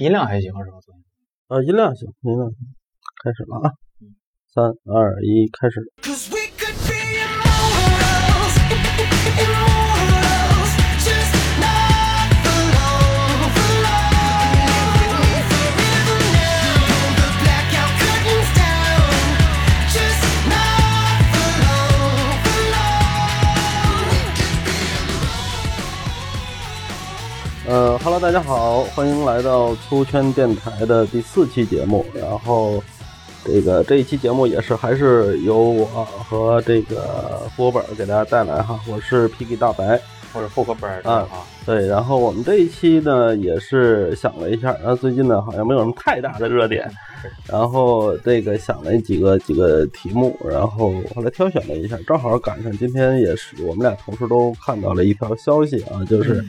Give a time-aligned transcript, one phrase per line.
[0.00, 0.78] 音量还行是吧？
[1.48, 2.56] 呃，音量行，音量行，
[3.22, 3.74] 开始了啊！
[4.54, 6.39] 三二一，开始。
[27.70, 32.04] 呃哈喽，大家好，欢迎来到出圈电台的第四期节目。
[32.12, 32.82] 然后，
[33.44, 40.00] 这个这一期节目也是还是由我和这个郭本儿给大家带来哈，我是 Piggy 大白。
[40.32, 46.88] 或者户口本儿啊啊，对，然后我们这一期呢也是想了一下，然后最近呢好像没有什么太大的热点，
[47.50, 56.40] 然后这个想了几个几个题目，然后后来挑选了一下，正好赶上今天也是我们俩同时都看到了一条消息啊，就是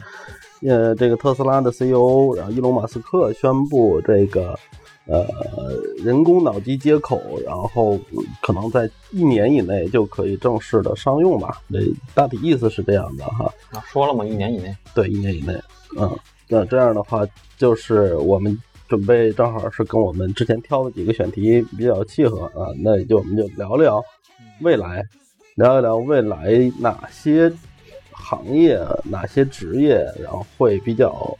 [0.66, 4.58] 呃这个特斯拉的 CEO，然后伊隆马斯克宣布这个。
[5.04, 5.26] 呃，
[5.98, 7.98] 人工脑机接口，然后
[8.40, 11.60] 可能在一年以内就可以正式的商用吧。
[11.72, 11.80] 这
[12.14, 13.52] 大体意思是这样的哈。
[13.72, 14.72] 那说了嘛，一年以内。
[14.94, 15.52] 对，一年以内。
[15.98, 16.08] 嗯，
[16.46, 17.26] 那这样的话，
[17.58, 18.56] 就是我们
[18.88, 24.00] 准备正好是跟我们之前挑的几个选题比较契合啊，那也就我们就聊聊
[24.60, 25.02] 未来，
[25.56, 27.52] 聊一聊未来哪些
[28.22, 31.36] 行业、哪些职业，然后会比较。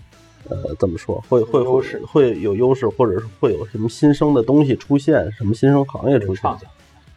[0.51, 1.23] 呃，怎么说？
[1.29, 6.51] 会会会有优势会有优势，或者是会有什么新生的东西出现，什么新生行业出现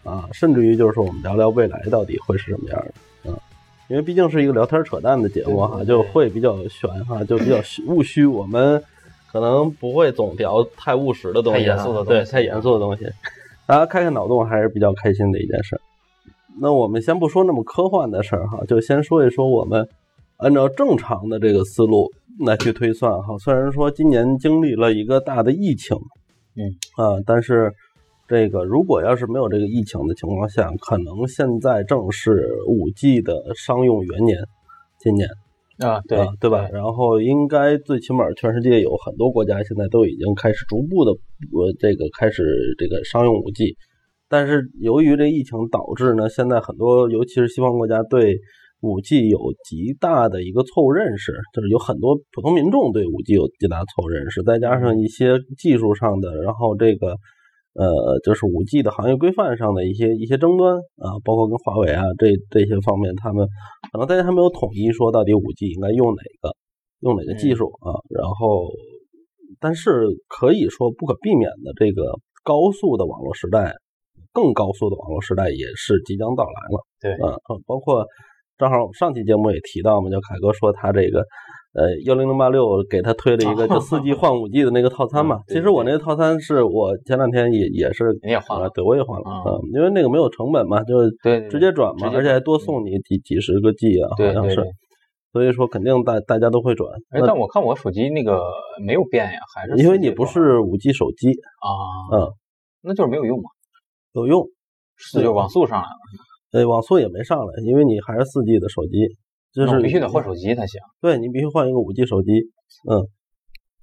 [0.03, 0.30] 啊？
[0.31, 2.94] 甚至于就是说，我们聊聊未来到底会是什么样的？
[3.23, 3.35] 嗯，
[3.88, 8.27] 因为毕竟是一个聊天扯淡的节目哈，就会比较悬哈，就比较虚务虚。
[8.27, 8.81] 我们
[9.31, 13.07] 可能不会总聊太务实的东西哈，太严肃的东西对，太严肃的东西，
[13.66, 15.81] 大家开开脑洞还是比较开心的一件事。
[16.61, 19.88] 那我们先不说那么科幻的事儿哈，就先说一说我们
[20.38, 22.09] 按照正常的这个思路
[22.45, 23.38] 来去推算哈。
[23.38, 25.97] 虽然说今年经历了一个大的疫情，
[26.56, 27.73] 嗯啊，但是
[28.28, 34.40] 这个如果要是没有这个疫情的情况下，可能现在正是五 G 的商用元年，
[35.00, 35.29] 今年
[35.79, 36.69] 啊，对啊，对吧？
[36.72, 42.44] 然后应该最起码全世界有很多国家现在都已经开始逐步的呃这个开始
[42.78, 43.75] 这个商用五 G，
[44.30, 48.38] 但是由于这疫情导致呢，现在很多尤其是西方国家对
[48.81, 57.16] 五 G 有极大的一个错误认识，就是有很多普通民众对五 G 有极大错误认识，再加上一些技术上的，然后这个。
[57.78, 57.91] 呃，
[58.24, 63.46] 就是五 G 的行业规范上的一些一些争端啊，包括跟华为啊这这些方面，他们
[63.91, 66.56] 可能大家还没有统一说到底五 G 应该用哪个，
[67.02, 68.00] 用哪个技术啊。
[68.16, 68.72] 然后，
[69.59, 73.75] 但是可以说不可避免的，这个高速的网络时代，
[74.35, 76.78] 更高速的网络时代也是即将到来了。
[77.00, 78.06] 对啊，嗯包括
[78.57, 81.23] 正好我们上期节目也提到嘛，就凯哥说他这个。
[81.78, 85.41] 呃，幺零零八六给他推了一个 就四 G 换五 G 的那个套餐嘛。
[85.50, 94.63] 其实我那个套餐是我前两天也也是你也换了啊对我也换了嗯啊，因为那个没有成本嘛，就对对直接转嘛，而且还多送你几几十个 G 啊，好像是。
[95.34, 98.41] 所以说肯定大大家都会转，哎，但我看我手机那个
[98.81, 101.28] 没有变呀，还是因为你不是五 G 手机，
[101.59, 101.67] 啊，
[102.16, 102.31] 嗯，
[102.84, 103.50] 那就是没有用嘛，
[104.16, 104.48] 有用，
[104.96, 109.08] 是就网速上来了，呃，网速也没上来，因为你还是四 G 的手机，
[109.53, 110.80] 就是必须得换手机才行。
[111.02, 112.31] 对你必须换一个五 G 手机，
[112.90, 113.03] 嗯，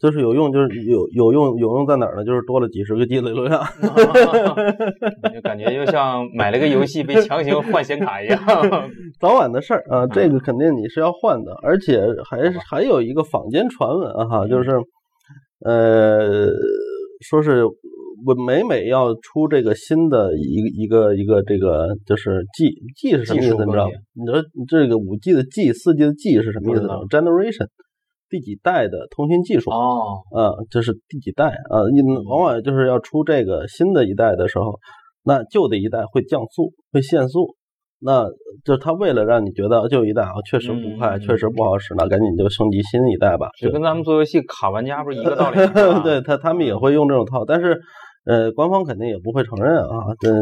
[0.00, 2.24] 就是有用，就是有有用有用在哪儿呢？
[2.24, 3.62] 就是多了几十个 G 的流量。
[5.34, 8.38] 就感觉就像买了个游戏被强行换显卡一样。
[9.20, 14.70] 早晚的事儿啊，这个肯定你是要换的，而且还是还有一个坊间传闻啊哈，就是
[15.64, 16.48] 呃，
[17.20, 17.64] 说是
[18.24, 23.64] 我每每要出这个新的一个一个一个这个就是 G G 是什么意思？
[23.64, 23.88] 你知道？
[24.14, 27.66] 你说这个五 G 的 G、四 G 的 G 是什么意思？Generation
[28.28, 29.70] 第几代的通讯技术？
[29.70, 31.82] 哦，啊，这是第几代啊？
[31.92, 34.78] 你往往就是要出这个新的一代的时候，
[35.24, 37.54] 那旧的一代会降速，会限速。
[38.04, 38.24] 那
[38.64, 43.48] 就是他为了让你觉得旧一代啊确实不快，嗯确实不好使，那赶紧就升级新一代吧。
[43.60, 45.56] 就跟咱们做游戏卡玩家不是一个道理
[46.02, 47.80] 对他他们也会用这种套，但是
[48.24, 50.14] 呃，官方肯定也不会承认啊。
[50.26, 50.32] 嗯，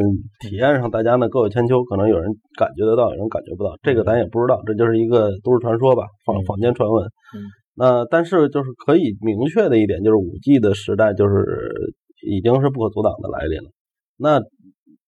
[0.41, 7.05] 体验上大家呢各有千秋，可能有人感觉得到，有人感觉不到，这个咱也不知道，这就是一个都市传说吧，坊嗯坊间传闻。
[7.06, 7.41] 嗯
[7.77, 11.94] 那但是就是可以明确的一点，就是五 G 的时代就是
[12.29, 13.71] 已经是不可阻挡的来临了。
[14.19, 14.43] 那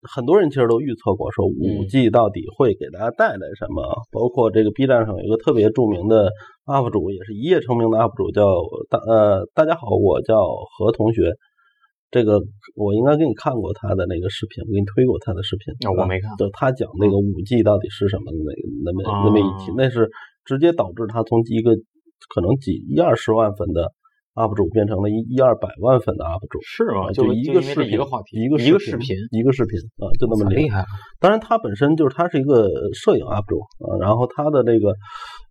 [0.01, 3.83] 很多人其实都预测过，说五嗯 G 到底会给大家带来什么？
[4.11, 6.31] 包括这个 B 站上有一个特别著名的
[6.65, 8.47] UP 主，也是一夜成名的 UP 主，叫
[8.89, 10.41] 大呃大家好，我叫
[10.79, 11.33] 何同学。
[12.12, 12.40] 这个
[12.75, 15.74] 我应该给你看过他的那个视频，我给你推过他的视频。
[15.88, 20.10] 啊我没看就他讲那个五 G 到底是什么的那个那么那么一期，哦那是
[20.46, 21.75] 直接导致他从一个
[22.34, 23.92] 可能几一二十万粉的
[24.36, 27.07] UP 主变成了一一二百万粉的 UP 主，是吗？
[27.07, 30.56] 啊就一个视频一个话题，一个一个视视频，一个视频啊，就那么厉害。
[30.56, 30.86] 很厉害。
[31.19, 34.90] 当然，他本身就是他是一个摄影 UP 主啊，然后他的这个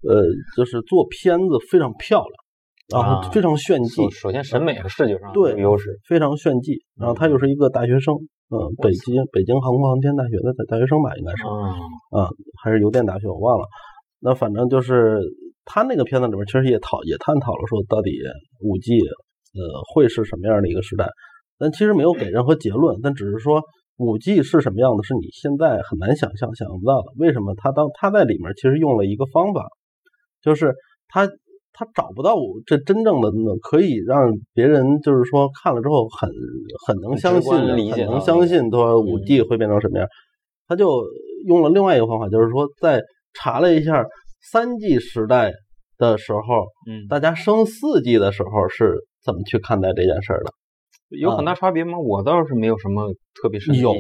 [0.04, 0.22] 呃，
[0.56, 2.43] 就是做片子非常漂亮，
[2.88, 6.76] 然后啊非常炫技，首首先审美和视觉上对有优势，非常炫技。
[6.98, 8.14] 然后他又是一个大学生，
[8.50, 12.28] 嗯，北京北京航空航天大学的大学生吧，应该是嗯，啊，
[12.62, 13.64] 还是邮电大学，我忘了。
[14.20, 15.20] 那反正就是
[15.64, 18.10] 他那个片子里面，其实也讨也探讨了说，到底
[18.60, 19.62] 五 G 呃
[19.94, 21.08] 会是什么样的一个时代，
[21.58, 23.62] 但其实没有给任何结论，但只是说
[23.96, 27.12] 五 G 是什么样的，是你现在很难想象、想象不到的。
[27.16, 27.54] 为什么？
[27.56, 29.66] 他当他在里面其实用了一个方法，
[30.42, 30.74] 就是
[31.08, 31.28] 他
[31.76, 33.30] 他找不到这真正的
[33.60, 36.30] 可以让别人就是说看了之后很
[36.86, 37.52] 很能相信
[38.06, 40.08] 能相信说五 G 会变成什么样。
[40.66, 41.02] 他就
[41.46, 43.02] 用了另外一个方法，就是说在
[43.34, 44.04] 查了一下
[44.52, 45.52] 三 G 时代
[45.98, 46.40] 的时候，
[46.88, 50.52] 嗯，大家升四 G 的时候是怎么去看待这件事儿的。
[51.10, 51.98] 有很大差别吗？
[51.98, 53.12] 我倒是没有什么
[53.42, 53.94] 特别深的有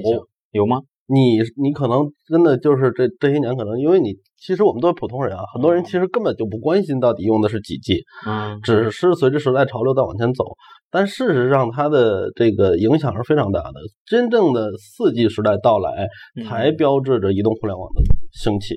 [0.52, 0.80] 有吗？
[1.06, 10.44] 你你可能真的就是这这些年，可能因为你其实我们都是普通人啊，很多人其实根本就不关心到底用的是几 G，嗯，只是随着时代潮流在往前走。
[10.90, 13.74] 但事实上，它的这个影响是非常大的。
[14.06, 16.06] 真正的四 G 时代到来，
[16.36, 18.02] 嗯才标志着移动互联网的
[18.32, 18.76] 兴起。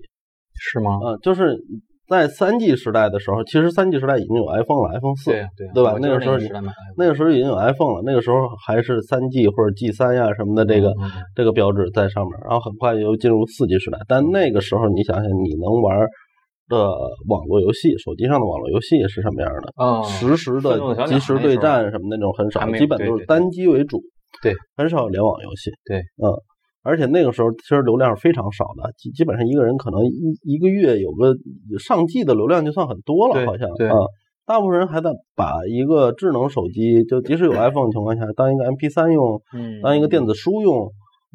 [0.60, 0.98] 是吗？
[1.06, 1.56] 嗯、就是
[2.08, 5.32] 在三 G 时代的时候，其实三 G 时代已经有 iPhone 了，iPhone 四，
[5.74, 6.38] 对吧那个时候
[6.98, 10.94] 那个时候已经有 iPhone 了，那个时候还是三 G 或者 G 三呀什么的这个、
[11.36, 14.00] 这个标志在上面，然后很快又进入四 G 时代。
[14.08, 16.00] 但那个时候你想想，你能玩
[16.70, 16.88] 的
[17.28, 19.74] 网络游戏，手机上的网络游戏是什么样的？
[19.76, 24.02] 哦实时的即时对战什么那种很少基本都是单机为主，
[24.42, 26.32] 对，很少有联网游戏，对，嗯。
[26.88, 31.36] 而且那个时候其实流量是非常少的，基基本上一个人可能一一个月有个
[31.78, 33.96] 上 G 的流量就算很多了，好像对啊。
[34.46, 40.90] 大部分人还在把一个智能手机，就即使有 iPhone 的情况下，当一个 MP 三用，嗯，当一个电子书用，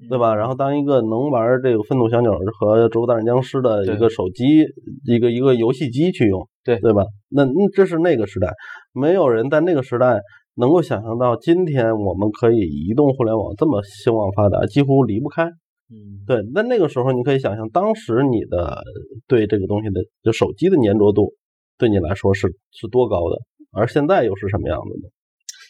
[0.08, 0.34] 对吧？
[0.34, 4.64] 然后当一个能玩这个愤怒小鸟和植物大战僵尸的一个手机，
[5.04, 7.04] 一个一个游戏机去用，对对吧？
[7.28, 8.48] 那嗯这是那个时代，
[8.94, 10.18] 没有人在那个时代
[10.56, 15.44] 能够想象到今天我们可以移动互联网这么兴旺发达，几乎离不开。
[15.90, 18.82] 嗯，对，那那个时候你可以想象，当时你的
[19.28, 21.32] 对这个东西的就手机的粘着度，
[21.78, 23.36] 对你来说是是多高的，
[23.72, 25.08] 而现在又是什么样子呢？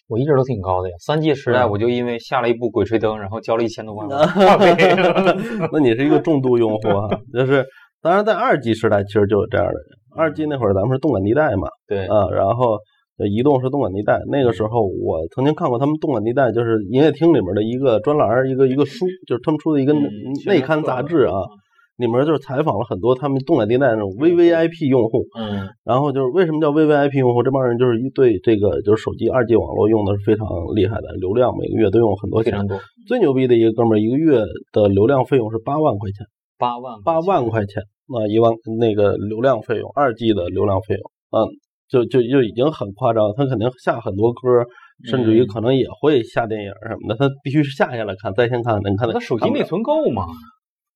[0.08, 0.94] 我一直都挺高的呀。
[0.98, 4.74] 三 G 时代，嗯我就因为下了一部《鬼吹灯》，然后交了一千多万话费。
[5.72, 7.64] 那你是一个重度用户啊， 就是
[8.02, 9.82] 当然在二 G 时代其实就有这样的人，
[10.16, 12.78] 二 G 那会儿咱们是动感地带嘛，对，啊，然后呃
[13.28, 20.08] 移动是动感地带，那个时候我曾经看过他们动感地带，就是营业厅里面的一个专栏，一个一个书，就是他们出的一个嗯
[20.46, 21.34] 内刊杂志啊，
[21.96, 25.68] 里面就是采访了很多他们动感地带那种 VVIP 用户，嗯。
[25.84, 27.42] 然后就是为什么叫 VVIP 用户？
[27.42, 32.66] 这帮人就是一对这个就是手机二 G 网络用的是非常厉害的，流量每个月都用很多钱非常。
[32.66, 34.42] 多，最牛逼的一个哥们儿，一个月
[34.72, 36.26] 的流量费用是八万块钱，
[36.58, 41.48] 八万八万块钱啊，一万那个流量费用，二 G 的流量费用，嗯，
[41.92, 44.64] 就就就已经很夸张，他肯定下很多歌，
[45.04, 49.12] 甚至于嗯可能也会下电影什么的，他必须是下下来看，在线看能看的。
[49.12, 50.24] 他手机内存够吗？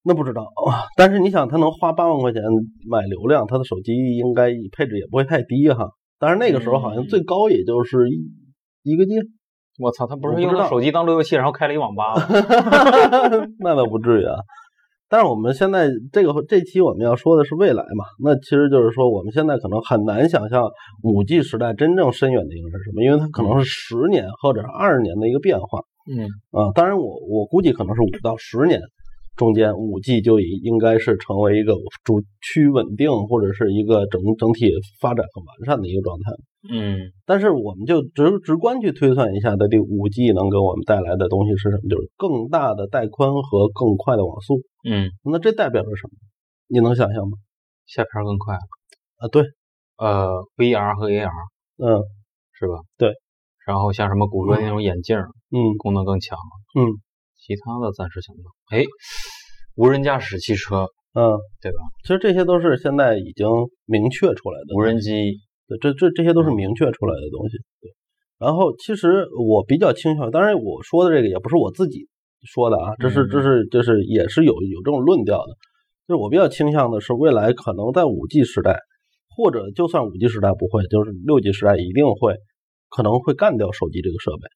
[0.08, 2.40] 那不知道，啊但是你想，他能花八万块钱
[2.88, 5.86] 买流量，他的手机应该配置也不会太低哈。
[6.18, 9.16] 但是那个时候好像嗯最高也就是一一个 G，
[9.78, 12.22] 我操，他不是用手机当路由器，然后开了一网吧吗？
[13.60, 14.36] 那倒不至于啊。
[15.16, 20.68] 但是我们现在这个这期我们要说的是未来嘛，那其实就是说我们现在可能很难想象
[21.02, 25.80] 五 G 时代真正深远的一个是什么，因为它可能是十年或者是二十年的一个变化
[26.14, 26.70] 嗯啊。
[26.74, 28.78] 当然我我估计可能是五到十年
[29.36, 31.74] 中间，五 G 就已应该是成为一个
[32.04, 36.32] 主趋稳定或者是一个整整体发展很完善的一个状态。
[36.68, 41.88] 嗯但是我们就直直观去推算一下，到底五 G 能给我们带来的东西是什么？
[41.88, 44.62] 就是更大的带宽和更快的网速。
[44.88, 46.12] 嗯，那这代表着什么？
[46.68, 47.38] 你能想象吗？
[47.86, 48.60] 下片更快了。
[49.18, 49.44] 啊，对，
[49.98, 50.26] 呃
[50.56, 51.30] ，VR 和 AR
[51.78, 52.02] 嗯
[52.58, 52.82] 是吧？
[52.98, 53.12] 对。
[53.66, 56.38] 然后像什么谷歌那种眼镜，嗯功能更强。
[56.78, 56.86] 嗯
[57.46, 58.50] 其他的暂时想不到。
[58.74, 58.82] 哎，
[59.76, 61.78] 无人驾驶汽车，嗯，对吧？
[62.02, 63.46] 其实这些都是现在已经
[63.86, 65.38] 明确出来的无人机，
[65.68, 67.56] 对，这这这些都是明确出来的东西。
[67.80, 67.94] 对，
[68.38, 72.08] 然后其实我比较倾向，当然我说的这个也不是我自己
[72.42, 75.54] 说的啊，这是嗯这是就是也是有有这种论调的。
[76.08, 78.78] 就是我比较倾向的是，未来可能在五 G 时代，
[79.36, 82.34] 或者就算五 G 时代不会，就是六 G 时代一定会
[82.88, 84.46] 可能会干掉手机这个设备。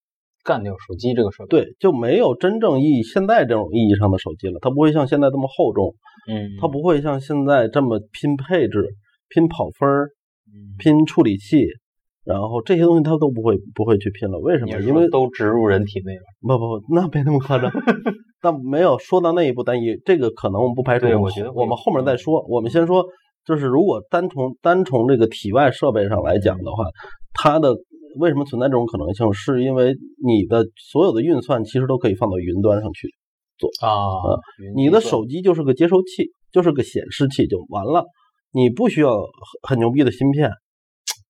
[0.44, 1.48] 干掉手机这个设备。
[1.48, 5.94] 对，就没有真正意义现在这种意义上的手机了，它不会像现在这么厚重，
[6.28, 8.88] 嗯，它不会像现在这么拼配置、
[9.28, 10.08] 拼跑分儿、
[10.46, 11.64] 嗯拼处理器，
[12.24, 14.38] 然后这些东西它都不会不会去拼了。
[14.40, 14.80] 为什么？
[14.80, 16.22] 因为都植入人体内了。
[16.40, 17.70] 不不不，那没那么夸张，
[18.42, 21.06] 但没有说到那一步，但也这个可能我们不排除。
[21.06, 22.44] 对我觉得我们后面再说。
[22.48, 23.04] 我们先说，
[23.44, 26.84] 就是如果单从单从这个体外设备上来讲的话，
[27.32, 27.74] 它的
[28.18, 29.32] 为什么存在这种可能性？
[29.32, 33.08] 是因为你的所有的运算其实都可以放到云端上去
[33.58, 38.04] 做，啊，云你的手机就是个接收器，就是个显示器就完了，
[38.52, 40.50] 你不需要很很牛逼的芯片，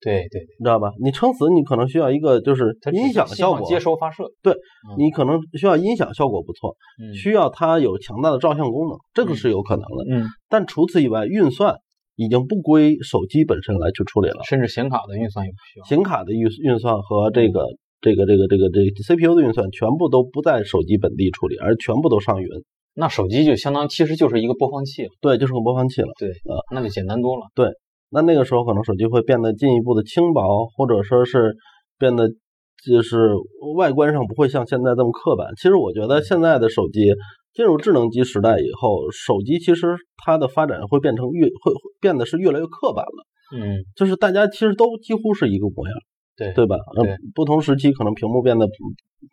[0.01, 0.93] 对对对，你知道吧？
[1.03, 4.55] 你撑死你可能需要一个就是音响效果，接收发射，对
[4.97, 10.05] 你可能需要音响效果不错，嗯需要它有强大的照相功能，这个是有可能的。
[10.11, 11.77] 嗯，但除此以外，运算
[12.21, 15.87] 已经不归手机本身来去处理了，甚至显卡的运算也不需要。
[15.87, 17.65] 显卡的运运算和这个
[18.03, 22.49] 这个这个这个这个 CPU 的运算全部都不在手机本地处理，而全部都上云。
[22.93, 26.09] 那手机就相当其实就是一个播放器了，对，就是个播放器了。
[26.19, 27.47] 对啊，那就简单多了。
[27.55, 27.71] 对
[28.11, 31.55] 那那个时候可能手机会变得进一步的轻薄，或者说是
[31.99, 32.29] 变得
[32.85, 33.31] 就是
[33.77, 35.49] 外观上不会像现在这么刻板。
[35.57, 37.15] 其实我觉得现在的手机
[37.53, 43.27] 进入智能机时代以后，手机其实它的发展会变成越会会变得是越来越刻板了，
[43.57, 45.97] 嗯，就是大家其实都几乎是一个模样，
[46.37, 46.77] 对对吧？
[47.35, 48.69] 不同时期可能屏幕变得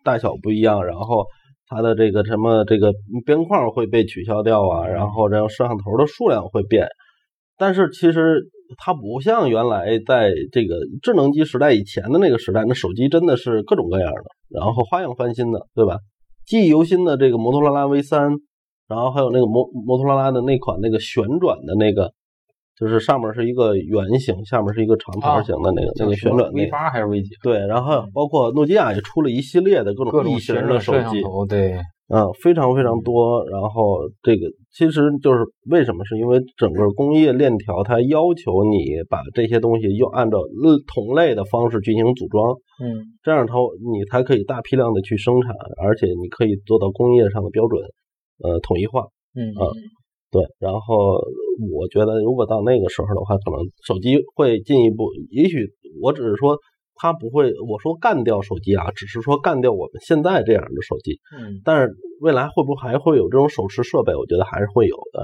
[0.02, 1.24] 大小不一样，然后。
[1.70, 2.94] 它的这个什么这个
[3.26, 6.88] 边框会被取消掉啊，然后然后摄像头的数量会变，
[7.58, 8.48] 但是其实
[8.78, 15.98] 它不像原来在这个智能机时代以前的那个时代，那手机真的是各种各样的，然后花样翻新的，对吧？
[16.48, 18.30] 记忆犹新的这个摩托罗拉 V 三，
[18.88, 22.10] 然后还有那个摩摩托罗拉的那款那个旋转的那个，
[22.74, 26.70] 就是上面是一个圆形，下面是一个长条形的那个、那个旋转那 V。
[26.70, 27.36] 八还是 V 几？
[27.42, 31.78] 对，然后包括诺基亚也出了一系列的各各种种异形旋转的手机，对，
[32.08, 33.44] 嗯，非常非常多。
[33.50, 36.04] 然后这个其实就是为什么？
[36.04, 43.54] 是因为整个工业链条它要求你把这些东西又按照类同类的方式进行组装，嗯这样它
[43.92, 47.82] 你才可以大批量的去生产，而且你可以做到工业上的标准，
[48.42, 49.06] 呃，统一化。
[49.34, 49.68] 嗯啊
[50.30, 51.16] 对，然后
[51.72, 55.66] 我觉得如果到那个时候的话，可能手机会进一步，也许
[56.02, 56.58] 我只是说
[56.98, 61.18] 它不会，我说干掉手机啊，只是说干掉我们现在这样的手机。
[61.38, 64.14] 嗯但是未来会不会还会有这种手持设备？
[64.14, 65.22] 我觉得还是会有的，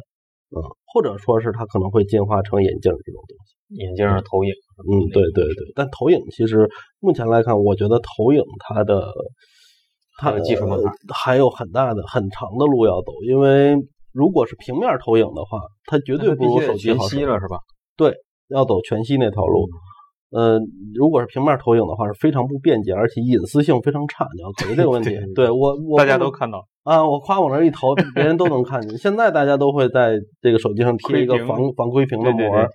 [0.55, 3.55] 嗯，或者说是它可能会进化成眼镜这种东西。
[3.83, 5.73] 眼镜儿投影，嗯，对对对。
[5.75, 9.13] 但投影其实目前来看，我觉得投影它的
[10.21, 13.75] 它的技术门槛呃还有很大的很长的路要走，因为
[14.13, 17.25] 如果是平面投影的话，它绝对不如手机全好使息。
[17.25, 17.59] 了是吧？
[17.97, 18.15] 对
[18.49, 19.67] 要走全息那条路。
[20.31, 20.59] 呃，
[20.95, 24.27] 如果是平面投影的话，是非常不便捷，而且隐私性非常差。
[24.35, 25.11] 你要考虑这个问题。
[25.35, 28.99] 对对我，我大家都看到，啊，我夸往那儿一投，别人都能看见。
[28.99, 32.39] 现在大家都会在这个手机上贴一个防防窥屏的膜。
[32.39, 32.69] 对对对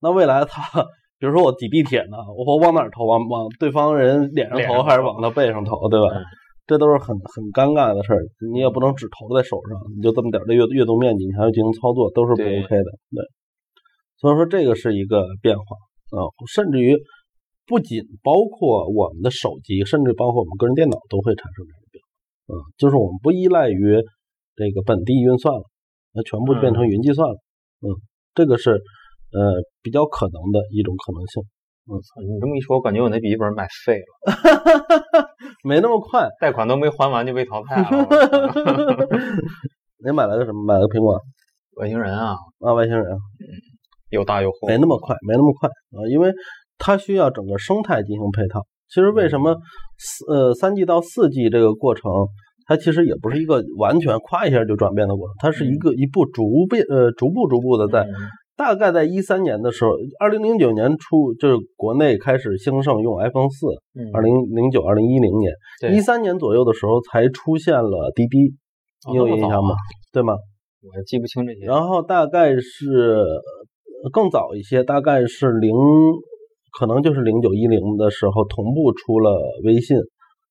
[0.00, 0.82] 那未来它，
[1.18, 3.04] 比如说我挤地铁呢，我往哪儿投？
[3.04, 6.14] 往往对方人脸上投，上还是往他背上投，对吧？
[6.14, 6.24] 嗯
[6.66, 8.22] 这都是很很尴尬的事儿。
[8.52, 12.90] 你也不能只投在手上，你就这么点儿的阅阅读面积，你还要进行操作，都是不 OK 的。
[13.10, 13.26] 对，
[14.18, 15.64] 所以说这个是一个变化
[16.10, 16.96] 啊、甚至于
[17.66, 22.08] 不仅包括我们的手机，甚至包括我们个人电脑都会产生这样的变化。
[22.50, 24.02] 嗯，就是我们不依赖于
[24.56, 25.62] 这个本地运算了，
[26.12, 27.36] 那全部变成云计算了。
[27.80, 27.94] 嗯，
[28.34, 31.42] 这个是呃比较可能的一种可能性，
[31.86, 35.26] 我操你这么一说，我感觉我那笔记本买废了，
[35.62, 36.28] 没那么快。
[36.40, 37.88] 贷款都没还完就被淘汰了。
[37.90, 38.06] 我
[40.04, 40.64] 你买了个什么？
[40.64, 41.20] 买了个苹果
[41.76, 43.16] 外星人啊，啊，外星人啊。
[44.10, 46.32] 又大又厚，没那么快，没那么快啊，因为
[46.78, 48.60] 它需要整个生态进行配套。
[48.88, 49.56] 其实为什么
[49.98, 52.10] 四呃三 G 到四 G 这个过程，
[52.66, 58.14] 它其实也不是一个完全夸一下就转变的过程，它是一个一步逐变呃逐步逐步的在嗯
[58.56, 65.50] 大概在一三年的时候，二零零九年初就是国内开始兴盛用 iPhone 四，嗯二零零九二零一零年
[65.80, 68.52] 对一三年左右的时候才出现了滴滴，
[69.10, 69.76] 你有印象吗啊？
[70.12, 70.34] 对吗？
[70.82, 71.64] 我还记不清这些。
[71.64, 73.24] 然后大概是呃
[74.12, 75.70] 更早一些，大概是零，
[76.78, 79.30] 可能就是零九一零的时候同步出了
[79.64, 79.96] 微信，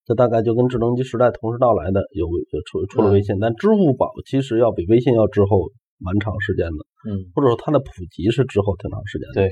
[0.05, 6.77] 这大概就跟智能机时代同时到来的，有有出出了微信，但支付宝其实要比微信要滞后蛮长时间的，
[7.09, 9.51] 嗯，或者说它的普及是滞后挺长时间的，对。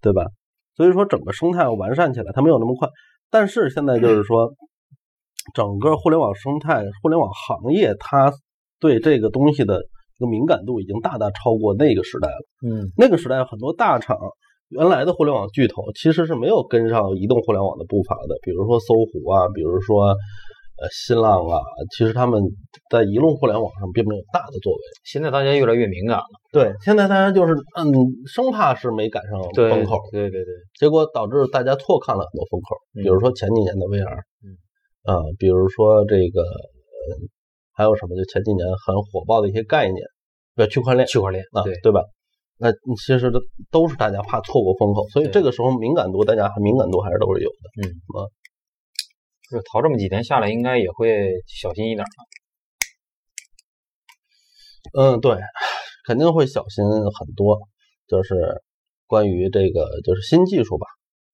[0.00, 0.22] 对吧？
[0.76, 2.88] 所以说整个生态要完善起来，它没有那么快，
[3.32, 4.54] 但是现在就是说，
[5.52, 8.32] 整个互联网生态、互联网行业，它
[8.78, 9.82] 对这个东西的
[10.18, 12.46] 这个敏感度已经大大超过那个时代了。
[12.66, 14.16] 嗯那个时代很多大厂，
[14.68, 20.08] 原来的互联网巨头其实是没有跟上移动互联网的步伐的，比如说搜狐啊，比如说
[20.78, 21.58] 呃新浪啊，
[21.96, 22.42] 其实他们
[22.90, 24.78] 在移动互联网上并没有大的作为。
[25.04, 27.86] 现在大家越来越敏感了，对，现在大家就是嗯，
[28.26, 34.58] 生怕是没赶上风口，对对对，结果导致大家错看了很多风口，嗯比如说前几年的 VR，嗯，
[35.02, 37.16] 啊，比如说这个，呃
[37.78, 38.16] 还有什么？
[38.16, 40.02] 就前几年很火爆的一些概念，
[40.56, 42.02] 比如区块链区块链，啊，对，对吧？
[42.58, 47.86] 那其实都都是大家怕错过风口，所以这个时候敏感度，大家敏感度还是都是有的。
[47.86, 48.26] 嗯啊
[49.48, 52.10] 就是淘这么几天下来，应该也会小心一点了。
[54.98, 55.38] 嗯，对，
[56.04, 57.60] 肯定会小心很多，
[58.08, 58.60] 就是
[59.06, 60.86] 关于这个就是新技术吧，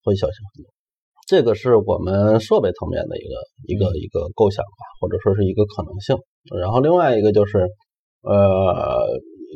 [0.02, 0.73] 会小心很多。
[1.26, 3.34] 这个是我们设备层面的一个
[3.66, 6.16] 一个一个构想吧，或者说是一个可能性。
[6.60, 7.58] 然后另外一个就是
[8.22, 9.06] 呃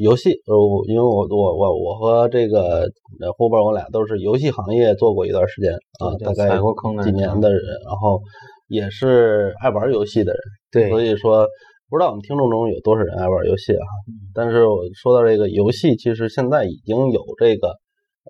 [0.00, 2.88] 游戏，呃，我因为我我我我和这个
[3.20, 6.56] 呃胡本我俩都是游戏行业做过一段时间啊，大概
[7.04, 8.20] 几年的人，然后
[8.68, 10.40] 也是爱玩游戏的人。
[10.70, 11.46] 对所以说
[11.90, 13.84] 不知道我们听众中有多少人爱玩游戏啊？
[14.06, 17.74] 嗯但是我说到这个游戏，其实现在已经有这个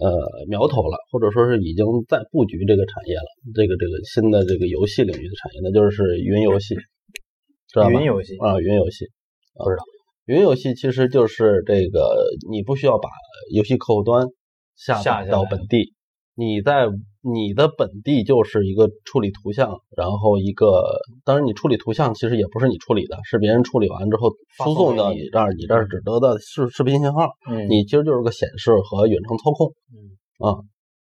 [0.00, 3.28] 呃苗头了，或者说是已经在布局这个产业了。
[3.54, 6.74] 这个这个新的这个游戏领域的产业，那就是云游戏，
[7.68, 8.00] 知道吗？
[8.00, 9.06] 云游戏啊，云游戏
[9.54, 9.84] 啊不知道。
[10.26, 13.08] 云游戏其实就是这个，你不需要把
[13.54, 14.26] 游戏客户端
[14.76, 15.94] 下载到本地，
[16.34, 16.86] 你在
[17.32, 20.82] 你的本地就是一个处理图像，然后一个，
[21.24, 30.58] 当然你处理图像其实也不是你处理的，是别人处理完之后发输送到你这儿，你这儿只得到视视频信号，嗯，你其实就是个显示和远程操控嗯啊。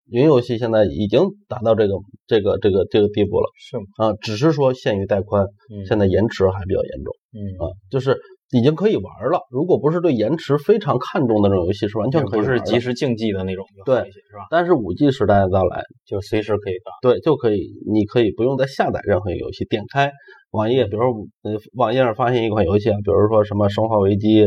[0.09, 1.93] 云游戏现在已经达到这个
[2.27, 3.83] 这个这个这个地步了是吗？
[3.95, 7.15] 啊，只是说限于带宽，嗯，现在延迟还比较严重。
[7.31, 8.17] 嗯啊，就是
[8.51, 9.48] 已经可以玩了。
[9.50, 12.65] 如果不是对延迟非常看重的那种游戏，是完全可以不玩的。
[12.65, 14.48] 是即时竞技的那种，就对是吧？
[14.50, 16.91] 但是五 G 时代的到来，就随时可以打。
[17.01, 20.12] 对，就可以，你可以不用再下载任何游戏，点开
[20.51, 21.10] 网页，比如说
[21.43, 24.46] 呃，网页上发现一款游戏啊，比如说什么《生化危机》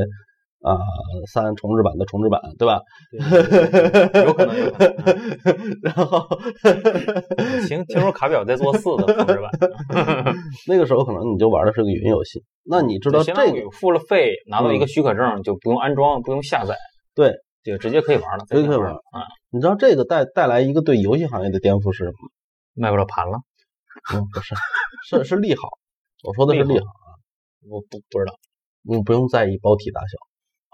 [0.64, 0.78] 啊
[1.26, 2.80] 三重置版的重置版，对吧？
[4.24, 5.80] 有可能，有可能。
[5.84, 6.26] 然后
[7.36, 9.50] 嗯听听说卡表在做四的重置版，
[10.66, 12.42] 那个时候可能你就玩的是个云游戏。
[12.64, 16.74] 那你知道这个就相当于付了费，拿到一个许可证，就不用安装，不用下载，
[17.14, 22.16] 对，这个直接可以玩了，直接可以玩了啊，你知道这个带带来一个对游戏行业的颠覆是什么？
[22.72, 23.38] 卖不了盘了，
[24.14, 24.54] 嗯，不是，
[25.08, 25.68] 是是利好。
[26.24, 27.20] 我说的是利好啊，
[27.68, 28.34] 我不不知道。
[28.90, 30.16] 嗯，不用在意包体大小，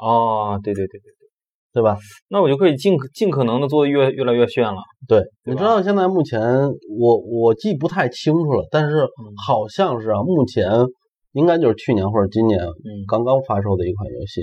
[0.01, 1.27] 哦，对对对对对，
[1.75, 1.97] 对吧？
[2.29, 4.81] 那我就可以尽尽可能的做的越越来越炫了。
[5.07, 6.41] 对，对你知道现在目前
[6.99, 10.65] 我我记不太清楚了，但是嗯好像是啊，目前
[11.33, 14.43] 应该就是去年或者今年嗯，刚刚发售的一款游戏。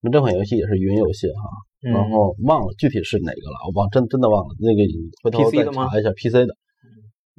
[0.00, 1.42] 那这款游戏也是云游戏哈，
[1.88, 4.54] 嗯然后忘了具体是哪个了，我忘真真的忘了。
[4.60, 4.82] 那个
[5.24, 6.54] 回头再查一下 PC 的。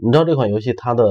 [0.01, 1.03] 你知道这款游戏它的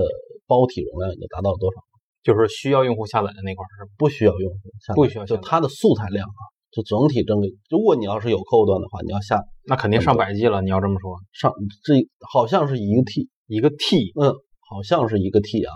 [0.47, 1.81] 包体容量已经达到了多少？
[2.23, 3.91] 就是需要用户下载的那块是？
[3.97, 11.53] 不需要用户下载，不需要就它的素材量啊，就整体整个，如果你要是有客户端的话，你要下那肯定上百 G 了，你要这么说，上
[11.85, 14.35] 这好像是一个 T，一个 T，嗯，
[14.69, 15.73] 好像是一个 T 啊，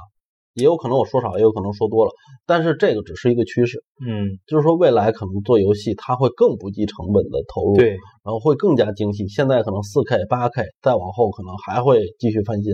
[0.55, 2.11] 也有可能我说少，也有可能说多了，
[2.45, 7.91] 但是这个只是一个趋势，嗯，就是说未来可能做游戏它会更不计成本的投入，，对，
[8.25, 12.73] 然后会更加精细，现在可能四 K、八 K，再往后可能还会继续翻新。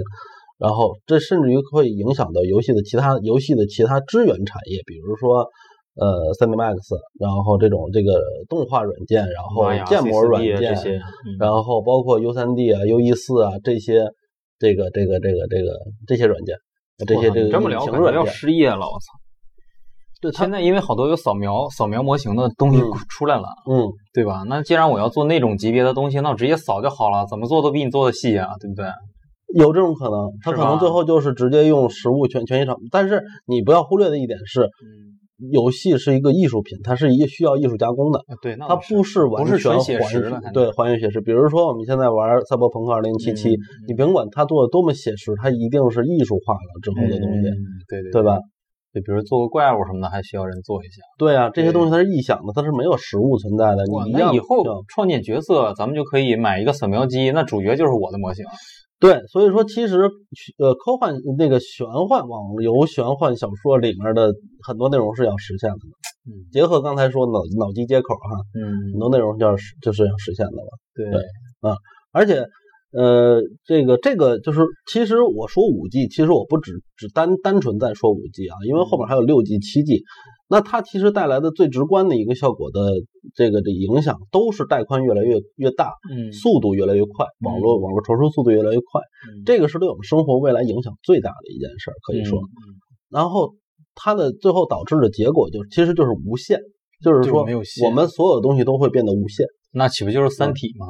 [0.59, 5.47] 然后这甚至于会影响到游戏的其他游戏的其他支援产业，比如说
[5.95, 6.77] 呃 CinemaX，
[7.19, 10.75] 然后这种这个动画软件，然后建模软件，
[11.39, 14.05] 然后包括 U 3 D 啊、U 1 4啊这些，
[14.59, 15.71] 这个这个这个这个
[16.07, 16.57] 这些软件，
[17.07, 19.07] 这些这个你这么聊，引擎感觉要，失业了，我操！
[20.21, 24.43] 对现在因为好多有扫描扫描模型的东西嗯出来了，嗯对吧？
[24.49, 28.87] 那既然我要做那种级别的东西，那我直接扫就好了，怎么做都比你做的细啊，对不对？
[29.55, 41.21] 有这种可能，他可能最后就是直接用实物全全息场，但是你不要忽略的一点是，嗯，游戏是一个艺术品，它是一个需要艺术加工的，对，那它不是完全还原写实的，对，还原写实。
[41.21, 47.57] 比如说我们现在玩赛博朋克2077嗯，你甭管它做的多么写实，它一定是艺术化了之后的东西，嗯
[47.89, 48.39] 对对对吧？？
[48.93, 51.03] 就比如做个怪物什么的，还需要人做一下。
[51.19, 53.85] 对啊，这些东西它是臆想的，它是没有实物存在的。
[53.93, 58.45] 哇你一样那以后创建角色，咱们就可以买一个扫描机，那主角就是我的模型。
[59.01, 60.11] 对，所以说其实
[60.59, 64.35] 呃，科幻那个玄幻网游、玄幻小说里面的
[64.67, 65.79] 很多内容是要实现的。
[66.27, 70.71] 嗯结合刚才说脑脑机接口哈，嗯很多内容就要实就是要实现的了。
[70.95, 71.77] 对嗯
[72.13, 72.45] 而且
[72.93, 80.03] 呃，这个这个就是，其实我说五 G，其实我不只只单单纯在说五 G 啊，因为后面还有六 G、七 G，
[80.49, 82.81] 那它其实带来的最直观的一个效果的
[83.35, 92.39] 这个的影响，都是带宽越来越越大，嗯，速度越来越快，网络网络传输速度越来越快，嗯这个是对我们生活未来影响最大的一件事儿，可以说。
[92.39, 92.79] 嗯
[93.11, 93.55] 然后
[93.95, 96.61] 它的最后导致的结果就是其实就是无限，
[97.03, 97.41] 就是说
[97.85, 99.47] 我们所有东西都会变得无限。
[99.73, 100.87] 那岂不就是《三体》吗？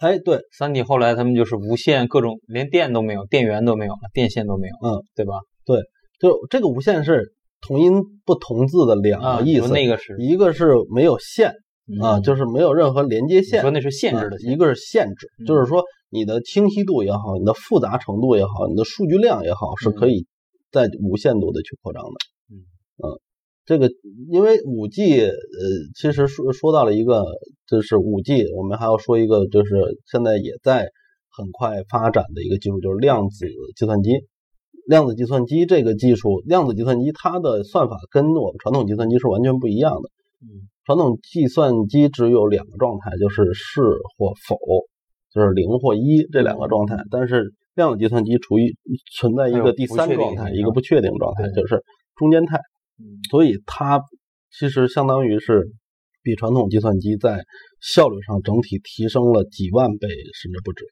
[0.00, 5.40] 哎，对，《三体》后来他们就是无线各种，连电都没有，电源都没有了，电线都没有，嗯，对吧？
[5.66, 5.78] 对
[6.18, 11.50] 就这个无线是同音不同字的两啊，个意思，你说那个是一个是没有线
[12.02, 20.26] 啊，嗯就是没有任何连接线说，那是限制的一个是限制，嗯就是说你的清晰度也好，你的复杂程度也好，你的数据量也好，是可以
[20.72, 22.10] 在无限度的去扩张的。
[22.48, 23.20] 嗯
[23.70, 23.88] 这个
[24.32, 25.30] 因为五 G，呃，
[25.94, 27.22] 其实说说到了一个，
[27.68, 29.76] 就是五 G，我们还要说一个，就是
[30.10, 30.88] 现在也在
[31.30, 34.26] 很快发展的一个技术，就是量子计算机。
[34.88, 40.10] 量子计算机这个技术，量子计算机它的算法跟我们传统计算机是完全不一样的。
[40.42, 43.82] 嗯传统计算机只有两个状态，就是是
[44.18, 44.58] 或否，
[45.32, 46.96] 就是零或一这两个状态。
[47.08, 48.74] 但是量子计算机处于
[49.16, 51.84] 存在一个第三状态，一个不确定状态，就是
[52.16, 52.58] 中间态。
[53.00, 54.02] 嗯所以它
[54.50, 55.70] 其实相当于是
[56.22, 57.44] 比传统计算机在
[57.80, 60.84] 效率上整体提升了几万倍甚至不止，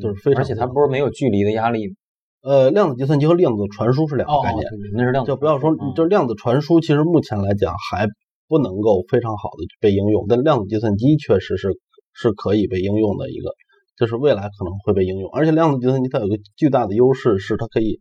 [0.00, 0.42] 就是非常。
[0.42, 1.94] 而且它不是没有距离的压力吗？
[2.42, 4.66] 呃，量子计算机和量子传输是两个哦，概念。
[4.94, 8.08] 那是量子就不要说，就量子传输，其实目前来讲还
[8.48, 11.78] 不能够非常好的被应用，但量子计算机确实是
[12.12, 13.52] 是可以被应用的一个，
[13.96, 15.30] 就是未来可能会被应用。
[15.30, 18.00] 而且量子计算机它有个巨大的优势是它可以，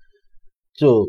[0.73, 1.07] 就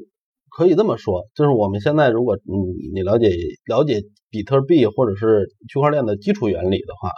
[0.57, 2.55] 可以这么说，就是我们现在如果嗯
[2.95, 3.31] 你了解
[3.67, 7.11] 了解比特币或者是区块链的基础原理的话，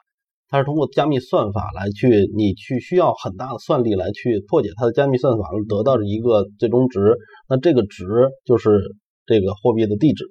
[0.48, 7.16] 它是通过加密算法来去，你去需要很大的算力来去破解它的加密算法，得到一个最终值。
[7.48, 8.04] 那这个值
[8.44, 8.80] 就是
[9.26, 10.24] 这个货币的地址。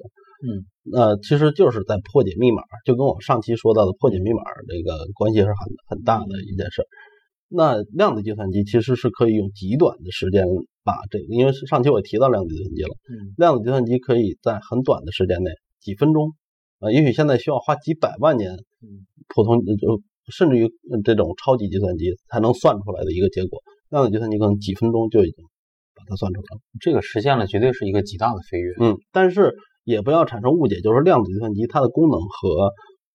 [0.46, 5.56] 嗯，那其实就是在破解密码，就跟我们上期说到的破解密码这个关系是很
[5.88, 6.84] 很大的一件事。
[7.50, 10.46] 那量子计算机其实是可以用极短的时间
[10.84, 16.34] 把这个，因为上期我也提到量子计算机了，嗯量子计算机可以在很短的时间内，几分钟，
[16.80, 25.46] 啊、也许现在需要花几百万年嗯，普通就甚至于呃这种超级计算机才能算出来的一个结果，量子计算机可能几分钟就已经
[25.96, 26.62] 把它算出来了。
[26.80, 28.74] 这个实现了绝对是一个极大的飞跃。
[28.80, 32.74] 嗯，但是也不要产生误解，就是量子计算机它的功能和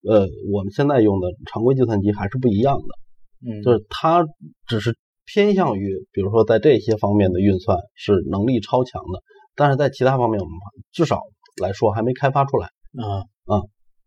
[0.09, 4.24] 呃我们现在用的常规计算机还是不一样的，嗯，就是它
[4.66, 4.96] 只是
[5.33, 9.21] 偏向于，比如说在这些方面的运算是能力超强的，
[9.55, 10.55] 但是在其他方面我们
[10.93, 11.21] 至少
[11.62, 12.67] 来说还没开发出来。
[12.67, 13.61] 啊啊，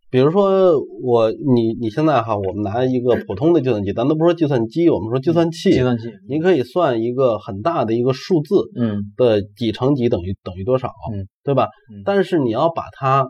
[0.10, 11.70] 比如说我你你现在哈，我们拿一个普通的计算机，咱都不说计算机，我们说计算器，计算器，你可以算一个很大的一个数字嗯的几乘几等于等于多少，嗯，对吧？
[11.94, 13.28] 嗯，但是你要把它，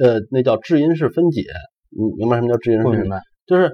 [0.00, 1.42] 呃，那叫质因式分解，
[1.90, 2.98] 你明白什么叫质因式分解？
[2.98, 3.20] 不明白。
[3.46, 3.70] 就是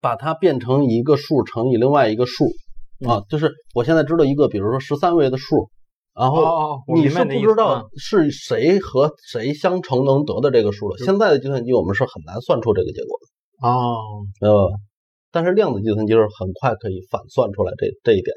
[0.00, 2.69] 把它变成一个数乘以另外一个数嗯
[3.08, 5.70] 啊，就是我现在知道一个，比如说十三位的数，
[6.14, 10.98] 然后你是不知道啊是谁和谁相乘能得的这个数了。
[10.98, 14.78] 现在的计算机我们是很难算出这个结果的，哦，明白吧？
[15.32, 18.34] 但是量子计算机是很快可以反算出来这这一点，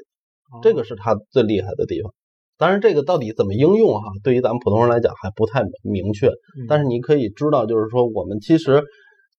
[0.62, 2.12] 这个是它最厉害的地方。
[2.56, 6.28] 当然，这个到底怎么应用哈，对于咱们普通人来讲还不太明确。
[6.28, 8.82] 嗯但是你可以知道，就是说我们其实呃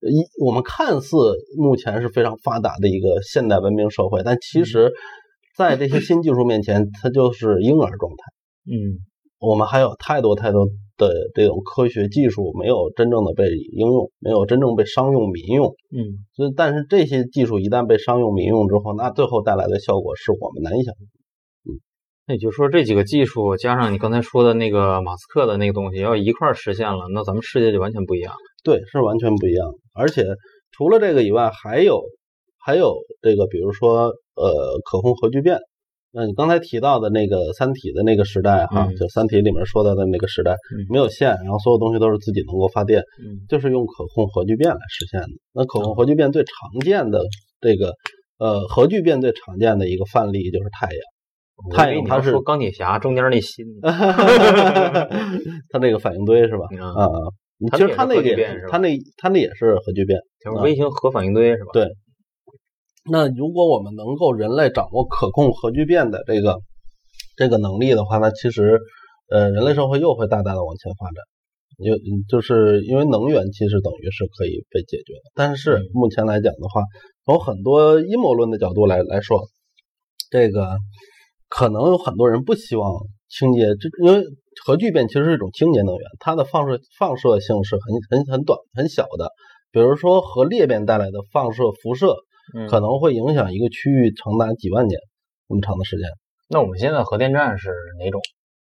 [0.10, 1.18] 一我们看似
[1.58, 4.92] 目前是非常发达的一个现代文明社会，但其实，
[5.58, 8.24] 在这些新技术面前，它就是婴儿状态。
[8.72, 9.00] 嗯
[9.40, 10.66] 我们还有太多太多
[10.98, 15.68] 的这种科学技术没有真正的被应用，没有真正被商用民用。
[15.92, 21.06] 嗯所以，但是这些技术一旦被商用民用之后，那最后带来的效果是我们难以想象。
[22.28, 28.40] 那也就是说，这几个技术加上你刚才说的那个马斯克的那个东西，要一块儿实现了，那咱们世界就完全不一样了。
[28.66, 29.78] 对，是完全不一样的。
[29.94, 30.26] 而且
[30.76, 32.02] 除了这个以外，还有
[32.66, 35.60] 还有这个，比如说呃，可控核聚变。
[36.18, 45.28] 那你刚才提到的那个《三体》的那个时代哈，嗯就《三体》里面说到的那个时代，嗯没有线，然后所有东西都是自己能够发电，嗯就是用可控核聚变来实现的。
[45.54, 47.20] 那可控核聚变最常见的
[47.60, 47.94] 这个
[48.40, 51.00] 呃核聚变最常见的一个范例就是太阳。
[51.74, 53.92] 太阳它是说钢铁侠中间那芯呢，
[55.70, 56.66] 它那个反应堆是吧？
[56.72, 57.08] 嗯啊，
[57.72, 60.20] 其实它那个聚变是吧也它那它那也是核聚变。
[60.44, 61.72] 就是微型核反应堆是吧？
[61.74, 61.88] 对
[63.10, 66.60] 那如果我们能够人类掌握可控核聚变的这个
[67.38, 68.80] 这个能力的话，那其实
[69.30, 71.16] 呃人类社会又会大大的往前发展。
[71.84, 76.84] 就嗯就是因为能源其实等于是可以被解决的，但是嗯目前来讲的话，
[77.26, 79.44] 从很多阴谋论的角度来来说，
[80.30, 80.78] 这个
[81.50, 82.94] 可能有很多人不希望
[83.28, 84.24] 清洁，这因为
[84.64, 89.30] 核聚变其实是一种清洁能源，它的放射放射性是很很很短很小的，
[89.72, 92.16] 比如说核裂变带来的放射辐射，
[92.56, 95.00] 嗯可能会影响一个区域长达几万年
[95.50, 96.08] 那么长的时间。
[96.48, 98.22] 那我们现在核电站是哪种？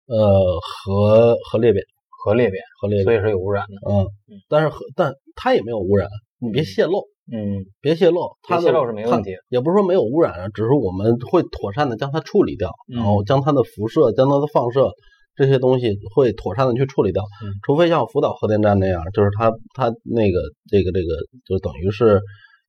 [0.08, 1.84] 呃核核裂变，
[2.24, 3.90] 核裂变，核裂变，所以是有污染的。
[3.90, 4.06] 嗯，
[4.48, 14.92] 但是核但它也没有污染，你别泄漏，嗯，别泄漏，它的泄漏是没问题也不是说没有污染啊，只是我们会妥善的将它处理掉，嗯然后将它的辐射、将它的放射
[15.36, 17.22] 这些东西会妥善的去处理掉。
[17.44, 22.20] 嗯除非像福岛核电站那样，就是它它那个这个这个就等于是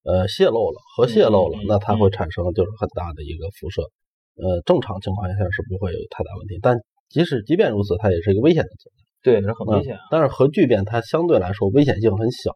[0.03, 3.81] 呃泄漏了，核泄漏了，那它会产生就是很大的一个辐射。
[4.37, 6.77] 呃，正常情况下是不会有太大问题，但
[7.09, 9.01] 即使即便如此，它也是一个危险的存在。
[9.23, 10.01] 对，是很危险啊。
[10.11, 12.51] 但是核聚变它相对来说危险性很小，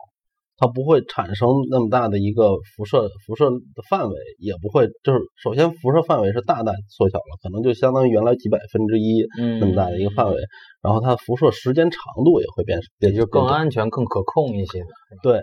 [0.61, 10.37] 它不会产生那么大的一个辐射辐射的范围，也不会就是首先辐射范围是大大缩小了，可能就相当于原来几百分之一嗯，那么大的一个范围，
[10.83, 14.83] 然后它辐射时间长度也会变变也就更安全、更可控一些。
[15.23, 15.41] 对。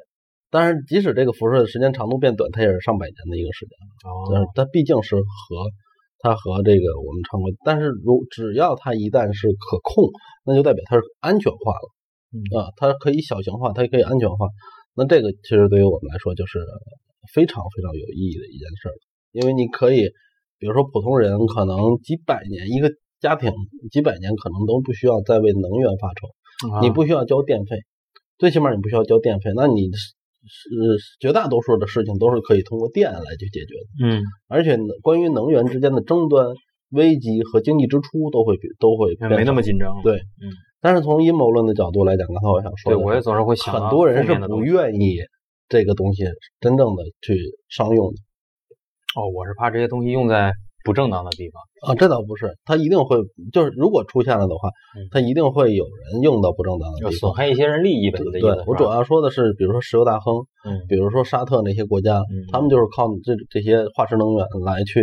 [0.50, 3.76] 但是，即使这个辐射的时间长度变短，它也是上百年的一个时间。
[4.32, 5.22] 但是哦，它毕竟是和，
[6.20, 10.08] 它和这个我们常规，但是如只要它一旦是可控，
[10.46, 11.90] 那就代表它是安全化了。
[12.32, 14.46] 嗯啊，它可以小型化，它也可以安全化。
[14.98, 16.58] 那这个其实对于我们来说就是
[17.32, 18.94] 非常非常有意义的一件事儿，
[19.30, 20.10] 因为你可以，
[20.58, 23.52] 比如说普通人可能几百年一个家庭
[23.92, 27.78] 几百年可能都不需要再为能源发愁，啊你不需要交电费，
[28.38, 30.14] 最起码你不需要交电费，那你是
[30.48, 34.16] 是绝大多数的事情都是可以通过电来去解决的。
[34.16, 36.46] 嗯，而且关于能源之间的争端、
[36.90, 40.00] 危机和经济支出都会比都会变没那么紧张。
[40.02, 40.48] 对嗯，
[40.80, 45.16] 但是从阴谋论的角度来讲，刚才我想说对我也总是会想很多人是不愿意
[45.68, 46.24] 这个东西
[46.60, 47.36] 真正的去
[47.68, 48.14] 商用的
[49.16, 50.52] 哦，我是怕这些东西用在
[50.84, 51.60] 不正当的地方。
[51.90, 53.18] 啊，这倒不是，它一定会
[53.52, 57.12] 就是如果出现了的话嗯，它一定会有人用到不正当的地方。
[57.12, 65.02] 损害一些人利益的意思是吧对我主要说的是，比如说石油大亨，嗯比如说沙特那些国家，嗯他们就是靠这这些化石能源来去，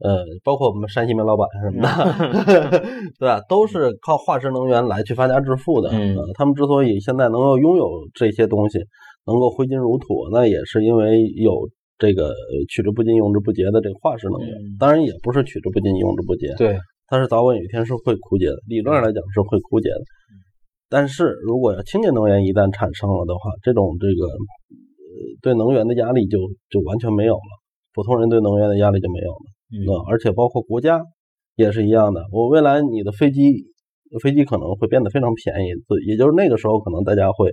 [0.00, 2.80] 呃，包括我们山西煤老板什么的，
[3.18, 3.40] 对吧？
[3.48, 5.90] 都是靠化石能源来去发家致富的。
[5.90, 8.78] 嗯呃他们之所以现在能够拥有这些东西，
[9.26, 14.54] 能够挥金如土，那也是因为有这个呃取之不尽用之不竭的这个化石能源。
[14.54, 20.02] 嗯当然，也不是取之不尽用之不竭，对，它是早晚有一天是会枯竭的，理论上来讲是会枯竭的。
[20.88, 26.38] 但是如果要清洁能源一旦产生了的话，这种这个呃对能源的压力就
[26.70, 27.50] 就完全没有了，
[27.92, 29.57] 普通人对能源的压力就没有了。
[29.70, 31.02] 嗯而且包括国家
[31.56, 33.66] 也是一样的，我未来你的飞机
[34.22, 35.68] 飞机可能会变得非常便宜，
[36.06, 37.52] 也就是那个时候可能大家会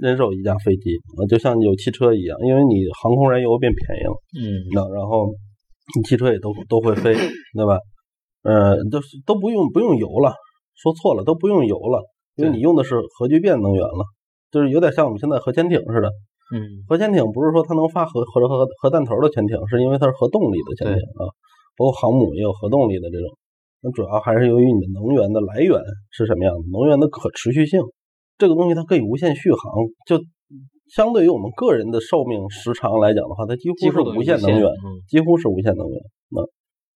[0.00, 4.14] 人手一架飞机，啊，就像有汽车一样，因为你航空燃油变便宜了。
[4.36, 5.32] 嗯那然后
[5.96, 7.78] 你汽车也都都会飞，对吧？
[8.42, 10.34] 呃，都是都不用不用油了，
[10.74, 12.04] 说错了，都不用油了，
[12.36, 14.04] 因为你用的是核聚变能源了，
[14.50, 16.10] 就是有点像我们现在核潜艇似的。
[16.52, 21.30] 嗯核潜艇不是说它能发核核核核弹头的潜艇，是因为它是核动力的潜艇啊，
[21.76, 23.30] 包括航母也有核动力的这种。
[23.80, 25.78] 那主要还是由于你的能源的来源
[26.10, 27.80] 是什么样的，能源的可持续性，
[28.36, 30.24] 这个东西它可以无限续航，就
[30.88, 34.64] 相对于我们个人的寿命时长来讲的话，它几乎是无限能源。
[34.64, 36.00] 嗯几乎是无限能源。
[36.30, 36.40] 那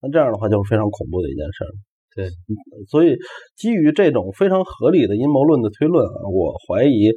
[0.01, 1.71] 那这样的话就是非常恐怖的一件事儿。
[2.17, 2.57] 对嗯，
[2.89, 3.17] 所以
[3.55, 7.13] 基于这种非常合理的阴谋论的推论啊，我怀疑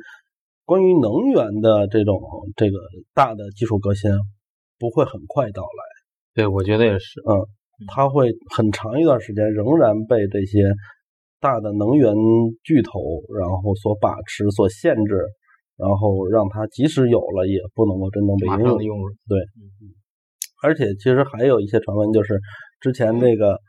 [0.71, 2.17] 关于能源的这种
[2.55, 2.77] 这个
[3.13, 4.09] 大的技术革新
[4.79, 5.81] 不会很快到来，
[6.33, 7.19] 对，我觉得也是。
[7.27, 7.35] 嗯
[7.87, 10.59] 它会很长一段时间仍然被这些
[11.39, 12.13] 大的能源
[12.63, 13.01] 巨头
[13.37, 15.17] 然后所把持、所限制，
[15.75, 18.83] 然后让它即使有了也不能够真正被应用马上的。
[18.83, 19.13] 用入，
[20.63, 22.39] 而且其实还有一些传闻，就是
[22.79, 23.59] 之前那个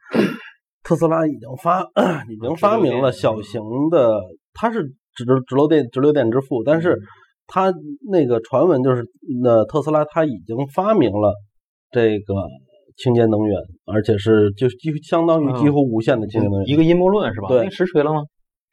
[0.85, 1.81] 特斯拉已经发
[2.29, 4.21] 已经发明了小型的，
[4.53, 6.99] 它是直直流电直流电之父，但是
[7.47, 7.73] 他
[8.11, 9.05] 那个传闻就是，
[9.43, 11.35] 那特斯拉他已经发明了
[11.91, 12.35] 这个
[12.97, 17.49] 清洁能源，而且是就几乎相当于几乎无限的清洁能源，一个阴谋论是吧？
[17.49, 18.23] 对那实锤了吗？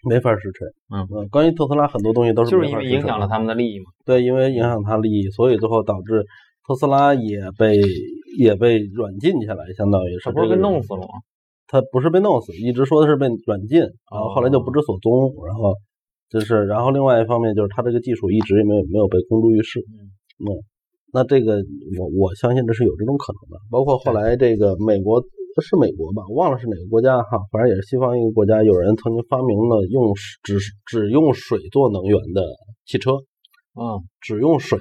[0.09, 0.67] 没法实锤。
[0.95, 3.85] 嗯嗯关于特斯拉很多东西都是就是因为影响了他们的利益嘛。
[4.05, 6.23] 对，因为影响他利益，所以最后导致
[6.65, 7.81] 特斯拉也被
[8.37, 11.07] 也被软禁起来，相当于是他不是被弄死了吗？
[11.67, 15.75] 他不是被弄死，一直说的是被软禁，然后后来就不知所踪，然后
[16.29, 19.79] 就是，然后另外一方面就是他这个技术一直也没有没有被公诸于世，
[20.37, 20.45] 嗯，
[21.11, 21.57] 那这个
[21.97, 25.25] 我我相信这是有这种可能的，包括后来这个美国
[25.59, 30.13] 是美国吧，我忘了是哪个国家哈，反正也是西方一个国家，有人曾经发明了用
[30.43, 32.45] 只只用水做能源的
[32.85, 33.13] 汽车，
[33.73, 34.77] 嗯只用水，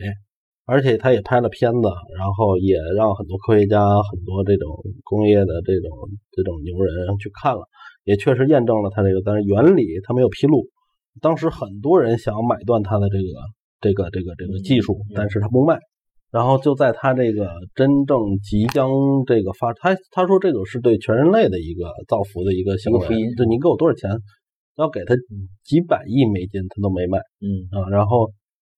[0.67, 4.69] 而且他也拍了片子，然后也让很多科学家、很多这种
[5.03, 5.97] 工业的这种
[6.31, 7.65] 这种牛人去看了，
[8.05, 10.69] 也确实验证了他这个，但是原理他没有披露。
[11.21, 13.41] 当时很多人想要买断他的这个
[13.81, 15.79] 这个这个这个技术，但是他不卖，
[16.31, 18.91] 然后就在他这个真正即将
[19.27, 24.11] 这个发，他他说这个是对全人类的一个造福的一个行为就你给我多少钱，
[24.77, 25.15] 要给他
[25.65, 27.89] 几百亿美金，他都没卖嗯啊。
[27.91, 28.31] 然后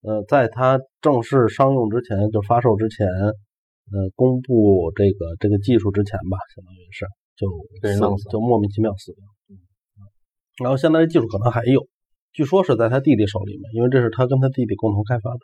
[0.02, 7.04] 呃，在他正式商用之前，就发售之前，呃，公布这个这个技术之前吧，相当于是
[7.36, 7.48] 就
[8.16, 9.24] 死就莫名其妙死掉。
[9.50, 9.58] 嗯，
[10.62, 11.86] 然后现在这技术可能还有，
[12.32, 15.40] 据说是在他弟弟手里面，因为这是他跟他弟弟共同开发的。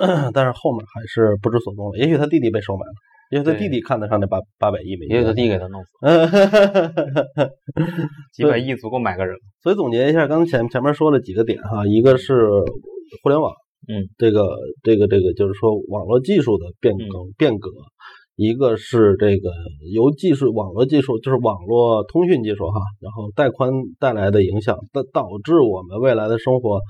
[0.32, 2.92] 但是后面还是不知所踪了，也许他弟弟被收买了，
[3.30, 7.50] 也许他弟弟看得上那八八百亿美金，也许他弟给他弄死了，
[8.32, 9.40] 几百亿足够买个人了。
[9.62, 12.48] 所以总结一下，刚才前前面说了几个点哈，一个是
[13.22, 13.52] 互联网，
[13.88, 14.46] 嗯，这个
[14.82, 17.68] 这个这个就是说网络技术的变更、变革，
[18.42, 19.50] 一个是这个
[19.92, 26.80] 由技术网络技术就是网络通讯技术哈，然后带宽带来的影响，导导致我们未来的生活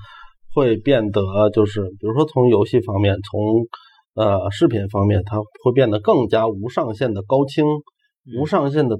[0.55, 3.67] 会变得就是比如说从游戏方面，从
[4.15, 7.65] 呃视频方面，它会变得更加无上限的高清。
[8.37, 8.95] 无上限的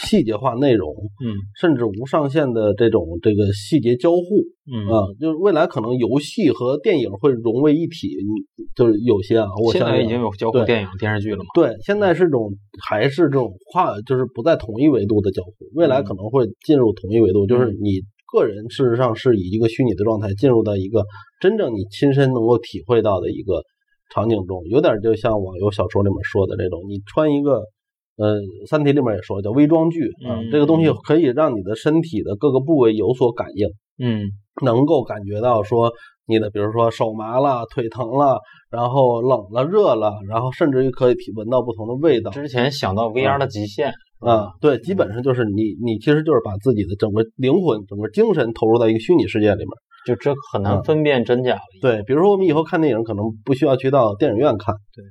[0.00, 0.90] 细节化内容，
[1.22, 4.22] 嗯甚至无上限的这种这个细节交互
[4.64, 8.08] 嗯啊，就是未来可能游戏和电影会融为一体。
[8.08, 11.44] 你就是有些啊，我现在已经有交互电影电视剧了嘛？
[11.54, 12.50] 对，现在是这种
[12.86, 18.00] 还是这种跨，就是不在同一维度的交互，未来嗯可能会进入同一维度，就是你
[18.32, 21.04] 个人事实上是以一个虚拟的状态进入到一个
[21.40, 23.62] 真正你亲身能够体会到的一个
[24.14, 27.62] 场景中，有点就像网游小说里面说的这种，你穿一个。
[28.16, 28.36] 呃，
[28.68, 34.28] 《三体》里面也说叫微装具啊，嗯这个东西可以让你的身体的各个部位有所感应，嗯
[34.62, 35.90] 能够感觉到说
[36.26, 38.38] 你的，比如说手麻了、腿疼了，
[38.70, 44.48] 然后冷了、热了，然后甚至于可以体闻到不同的味道之前想到 VR 的极限啊。
[44.60, 49.70] 对，基本上就是你，你其实就是把自己的整个灵魂、整个精神投入到一个虚拟世界里面。
[50.04, 51.60] 就这很难嗯分辨真假了。
[51.80, 54.74] 对，比如说我们以后看电影，可能不需要去到电影院看。
[54.94, 55.04] 对。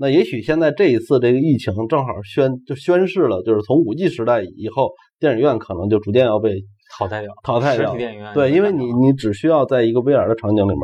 [0.00, 6.62] 那也许现在这一次这个疫情正好宣就宣示了，就是从五 G 时代以后，电影院可能就逐渐要被
[6.98, 7.94] 淘汰掉，淘汰掉。
[7.94, 10.80] 电影院对，因为你你只需要在一个 VR 的场景里面，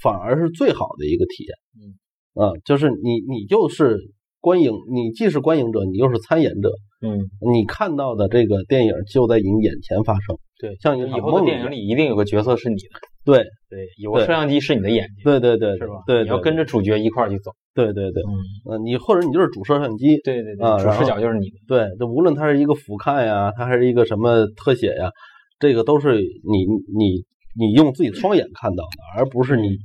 [0.00, 1.52] 反而是最好的一个体验。
[1.82, 3.98] 嗯，啊，就是你你就是
[4.40, 6.70] 观影，你既是观影者，你又是参演者，
[7.02, 7.18] 嗯，
[7.52, 10.38] 你看到的这个电影就在你眼前发生。
[10.60, 16.02] 对，像以后的电影里一定有个角色是你的，对对，有个摄像机是你的眼睛，对对对，是吧？
[16.06, 17.52] 对，你要跟着着主角一块儿去走。
[17.72, 21.56] 对对对，嗯，呃，你或者你就是主摄像机，对对对，主啊视角就是你的。
[21.68, 25.10] 对，就无论它是一个俯瞰呀，它还是一个什么特写呀，
[25.58, 26.64] 这个都是你
[26.96, 27.24] 你
[27.58, 29.78] 你用自己的双眼看到的，而不是你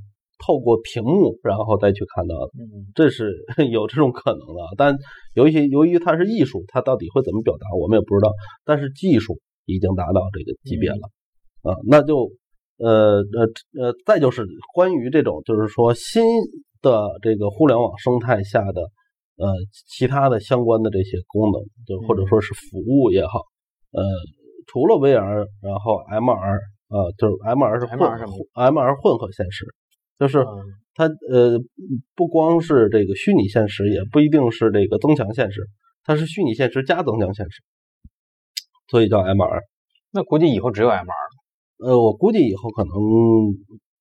[0.46, 2.52] 透过屏幕然后再去看到的。
[2.58, 3.32] 嗯这是
[3.72, 4.98] 有这种可能的，但
[5.36, 8.32] 由于由于它是艺术，它到底会怎么表达，我们也不知道。
[8.66, 11.10] 但是技术已经达到这个级别了，
[11.62, 12.32] 啊，那就
[12.78, 16.24] 呃呃呃，再就是关于这种就是说新
[16.82, 18.82] 的这个互联网生态下的
[19.38, 19.48] 呃
[19.88, 23.40] 其他的相关的这些功能，就或者说是服务也好，
[23.92, 24.04] 呃，
[24.68, 26.60] 除了 VR，然后 MR，
[26.90, 29.66] 呃，就是 MR 是混 MR 是什么 MR 混合现实，
[30.20, 30.40] 就是。
[30.40, 31.60] 嗯它呃
[32.16, 35.68] 不光是这个虚拟现实，也不一定是这个增强现实，
[36.06, 37.62] 它是虚拟现实加增强现实，
[38.88, 39.60] 所以叫 MR。
[40.12, 41.25] 那估计以后只有 MR 了，
[41.78, 42.92] 呃，我估计以后可能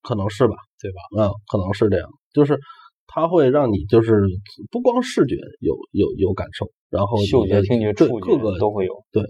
[0.02, 1.24] 可能是吧，对吧？
[1.24, 2.58] 嗯，可能是这样，就是
[3.06, 4.22] 它会让你就是
[4.70, 8.92] 不光视觉有有有感受，然后嗅觉、听觉、触觉各个都会有。
[9.12, 9.22] 对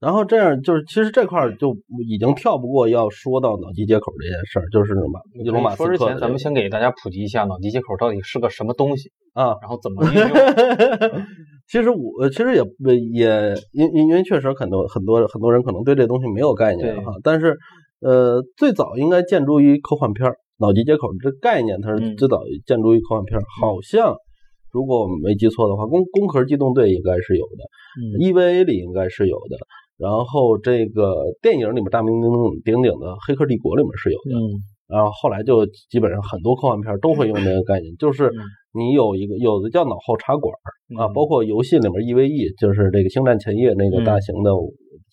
[0.00, 1.74] 然后这样就是，其实这块儿就
[2.06, 10.28] 已经跳不过要说到脑机接口这件事儿，就是马伊隆马斯说之前，咱们先给大家普及一下脑机接口到底是个什么东西，啊，然后怎么运用。
[11.66, 17.04] 其实我呃其实也不也因因因为确实很多很多很多人可能对这东西没有概念对。
[17.04, 17.56] 哈，但是
[18.00, 22.16] 呃最早应该建筑于科幻片儿，脑机接口这概念它是嗯。
[22.16, 24.14] 最早建筑于科幻片儿，好像
[24.72, 27.64] 如果我们没记错的话，工工壳机动队应该是有的
[28.02, 29.56] 嗯，EVA 里应该是有的，
[29.96, 32.30] 然后这个电影里面大名鼎
[32.64, 34.42] 鼎鼎的《黑客帝国》里面是有的，嗯
[34.88, 38.40] 然后后来就基本上很多科幻片儿都会用这个概念，就是嗯。
[38.76, 40.66] 你有一个有的叫脑后插管儿
[40.98, 41.12] 啊，嗯。
[41.14, 44.50] 包括游戏里面 EVE，就是这个《星战前夜》那个大型的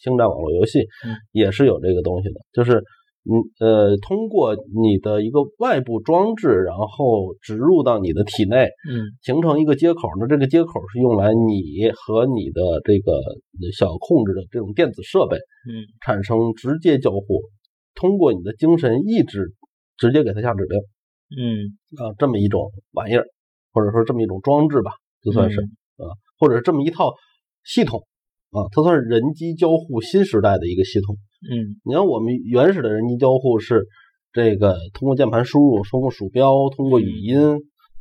[0.01, 2.81] 星战网络游戏嗯，也是有这个东西的，就是
[3.21, 9.13] 你呃通过你的一个外部装置，然后植入到你的体内，嗯。
[9.21, 13.13] 形成一个接口，那这个接口是用来你和你的这个
[13.77, 15.37] 小控制的这种电子设备
[15.69, 15.85] 嗯。
[16.03, 17.45] 产生直接交互，
[17.93, 19.53] 通过你的精神意志
[20.01, 20.79] 直接给它下指令。
[21.37, 23.23] 嗯，啊，这么一种玩意儿，
[23.71, 24.91] 或者说这么一种装置吧，
[25.21, 27.13] 就算是、嗯啊，或者是这么一套
[27.63, 28.01] 系统
[28.49, 31.15] 啊，它算是人机交互新时代的一个系统。
[31.49, 33.85] 嗯你看我们原始的人机交互是
[34.33, 37.39] 这个通过键盘输入，通过鼠标，通过语音，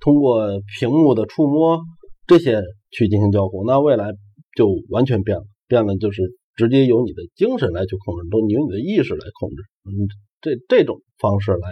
[0.00, 1.80] 通过屏幕的触摸
[2.26, 4.10] 这些去进行交互，那未来
[4.56, 6.22] 就完全变了，变了就是
[6.56, 10.08] 直接由你的精神来去控制，都由你的意识来控制，嗯，
[10.40, 11.68] 这这种方式来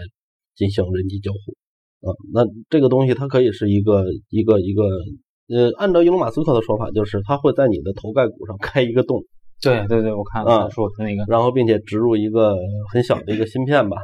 [0.59, 4.83] 进行人机交互，啊，那这个东西它可以是一个一个一个，
[5.55, 9.23] 呃，按照伊隆马斯克的说法，就是它会在你的头盖骨上开一个洞，
[9.63, 12.57] 对对对，我看了他说的那个，然后并且植入一个
[12.93, 13.97] 很小的一个芯片吧，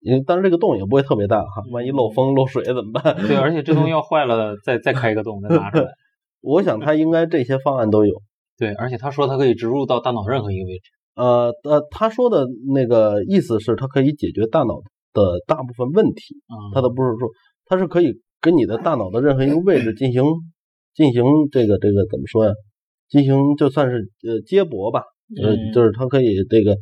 [0.00, 3.16] 因为但是这个洞也不会特别大哈，万一漏风漏水怎么办？
[3.28, 5.86] 对， 而且这东西要坏了，再再开一个洞，再拿出来。
[6.42, 8.12] 我想他应该这些方案都有。
[8.58, 10.90] 对，而且他说它可以植入到大脑任何一个位置。
[11.14, 14.74] 呃呃，他说的那个意思是，它可以解决大脑
[15.12, 16.36] 的大部分问题。
[16.46, 17.28] 啊，他的不是说，
[17.66, 20.24] 它是可以跟你的大脑的任何一个位置进行
[20.94, 22.52] 进行这个这个怎么说呀？
[23.08, 25.02] 进行就算是呃接驳吧，
[25.36, 26.74] 呃，嗯就是它可以这个，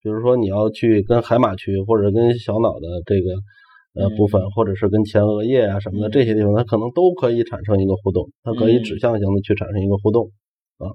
[0.00, 3.32] 比如说你要去跟海马区或者跟小脑的这个
[3.94, 10.30] 呃嗯部分，或者是跟前额叶啊什么的嗯这些地方，它可能都可以产生一个互动，它可以嗯指向性的去产生一个互动
[10.78, 10.86] 啊。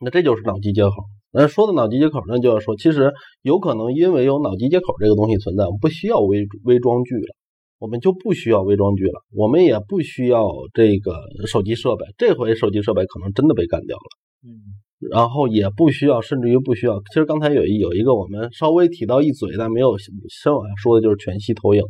[0.00, 0.90] 那这就是脑机接口。
[1.34, 3.12] 那说到脑机接口，那就要说，其实
[3.42, 7.34] 有可能因为有脑机接口这个东西存在，我们不需要微微装具了，
[7.80, 11.12] 我们就不需要微装具了，我们也不需要这个
[11.46, 12.06] 手机设备。
[12.16, 14.02] 这回手机设备可能真的被干掉了。
[14.46, 14.80] 嗯
[15.10, 16.98] 然后也不需要，甚至于不需要。
[17.12, 21.82] 其实刚才有一有一个我们稍微提到一嘴，但没有深往下说的，就是全息投影。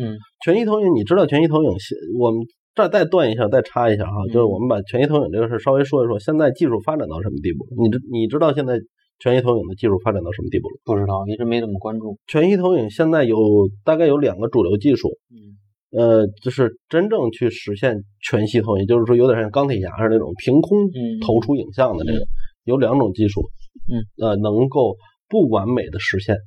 [0.00, 2.40] 嗯全息投影，你知道全息投影现我们
[2.74, 7.66] 这儿再断一下，再插一下哈，就是我们把全息投影这个事儿稍微说一说，现在技术发展到什么地步？
[7.82, 8.80] 你知你知道现在
[9.18, 10.80] 全息投影的技术发展到什么地步了？
[10.84, 12.18] 不知道，一直没怎么关注。
[12.26, 13.36] 全息投影现在有
[13.84, 15.52] 大概有两个主流技术，嗯
[15.92, 22.24] 呃，就是真正去实现全息投影，就是说有点像钢铁侠似的那种凭空嗯投出影像的这个，
[22.64, 23.42] 有两种技术，
[23.92, 24.96] 嗯，呃，能够
[25.28, 26.38] 不完美的实现。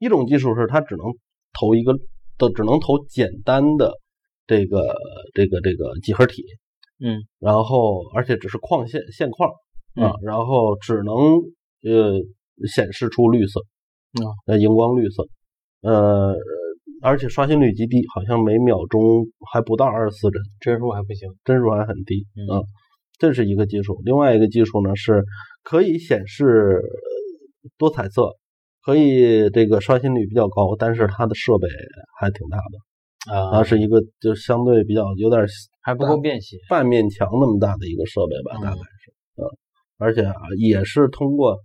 [0.00, 1.06] 一种技术是它只能
[1.58, 1.94] 投一个，
[2.36, 3.94] 都只能投简单的
[4.48, 4.82] 这个
[5.32, 6.42] 这个这个几何体，
[6.98, 9.48] 嗯，然后而且只是框线线框
[9.94, 11.14] 啊，嗯然后只能
[11.84, 12.18] 呃
[12.66, 15.28] 显示出绿色，啊，呃荧光绿色，
[15.82, 16.34] 呃，
[17.00, 21.28] 而且刷新率极低，好像每秒钟还不到二十四帧，帧数还不行。
[21.44, 22.62] 帧数还很低嗯啊。
[23.20, 25.24] 这是一个技术，另外一个技术呢是
[25.64, 28.30] 可以显示呃多彩色，
[28.80, 31.68] 可以这个刷新率比较高，但是它的设备
[32.20, 32.78] 还挺大的，
[33.26, 35.44] 啊，它是一个就相对比较有点
[35.82, 36.56] 还不够便携。
[36.68, 39.42] 半面墙那么大的一个设备吧，嗯大概是，嗯，
[39.98, 41.58] 而且啊也是通过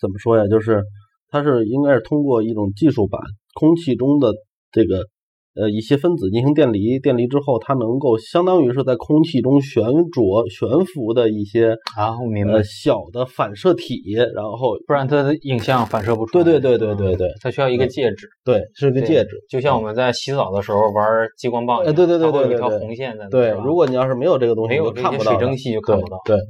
[0.00, 0.82] 怎么说呀，就是
[1.28, 3.18] 它是应该是通过一种技术把
[3.54, 4.34] 空气中的
[4.70, 5.06] 这个
[5.54, 14.02] 呃一些分子进行电离，电离之后它能够相当于是在空气中悬着悬浮的一些啊，我明白呃，小的反射体，
[14.34, 16.44] 然后不然它的影像反射不出来。
[16.44, 21.04] 对对对对对对它需要一个介质，对是个介质，就像我们在洗澡的时候玩
[21.36, 23.30] 激光棒一样，哎对对对它会有一条对对对红线在那。
[23.30, 26.18] 对，如果你要是没有这个东西，没有这些就看不到水蒸气就看不到。
[26.24, 26.44] 对，对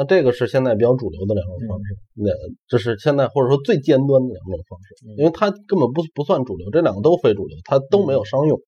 [0.00, 2.30] 那这个是现在比较主流的两种方式，那、
[2.66, 5.12] 这是现在或者说最尖端的两种方式，嗯。
[5.18, 8.58] 因为它根本不不算主流，这两个都非主流，它都没有商用，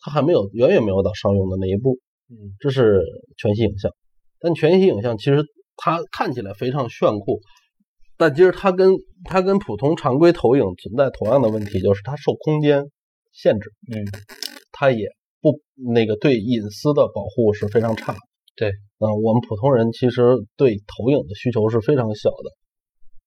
[0.00, 2.00] 它还没有远远没有到商用的那一步。
[2.28, 2.56] 嗯。
[2.58, 3.00] 这是
[3.38, 3.92] 全息影像，
[4.40, 5.44] 但全息影像其实
[5.76, 7.40] 它看起来非常炫酷，
[8.16, 12.90] 但其实它跟它跟普通常规投影存在同样的问题，就是它受空间
[13.30, 14.02] 限制，嗯。
[14.72, 15.06] 它也
[15.40, 15.60] 不
[15.94, 18.18] 那个对隐私的保护是非常差的。
[18.56, 22.52] 对，嗯、我们普通人其实对投影的需求是非常小的，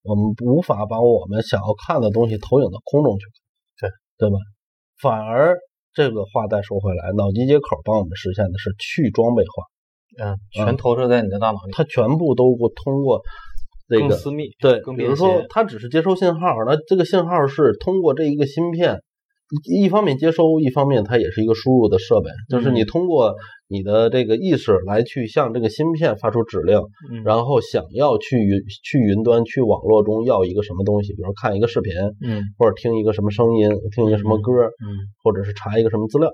[0.03, 3.25] 我们无法把我们想要看的东西投影到空中去，
[3.81, 4.37] 对对吧？
[5.01, 5.57] 反而
[5.93, 13.21] 这个话再说回来，脑机接口帮我们实现的是去装备化，嗯，全投射在你的大脑里，它全部都过通过
[13.89, 15.43] 这个更私密，对，更比如说。
[15.49, 19.01] 它只是接收信号，那这个信号是通过这一个芯片，
[19.65, 22.85] 一一方面接收，一方面它也是一个输入的设备，就是你嗯。
[22.85, 23.35] 通过
[23.67, 26.79] 你的这个意识来去向这个芯片发出指令，
[27.11, 27.23] 嗯。
[27.23, 32.41] 然后想要去云去云端去网络中要一个什么东西，比如看一个视频，嗯。
[32.57, 34.97] 或者听一个什么声音，听一个什么歌，嗯。
[35.23, 36.29] 或者是查一个什么资料，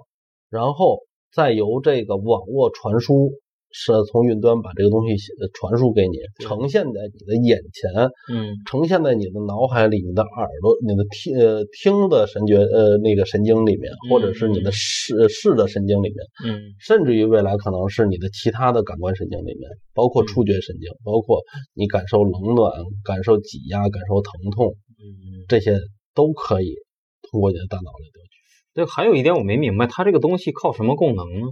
[0.50, 1.00] 然后
[1.34, 3.32] 再由这个网络传输，
[3.72, 8.56] 是从云端把这个东西呃传输给你，呈现在你的眼前，嗯。
[8.66, 16.74] 呈现在你的脑海里、你的耳朵、你的听呃听的神觉呃那个神经里面，或者是你的视视的神经里面，嗯。
[16.80, 21.42] 甚至于未来可能是你的其他的感官神经里面，包括触觉神经，包括
[21.74, 22.72] 你感受冷暖、
[23.04, 25.78] 感受挤压、感受疼痛，嗯，这些
[26.16, 26.76] 都可以
[27.30, 28.40] 通过你的大脑来得取。
[28.74, 31.48] 对，还有一点我没明白，它这个东西靠什么供能呢？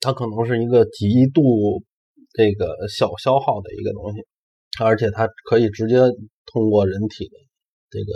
[0.00, 1.82] 它可能是一个极度
[2.32, 4.24] 这个小消耗的一个东西，
[4.82, 5.96] 而且它可以直接
[6.52, 7.34] 通过人体的
[7.90, 8.12] 这个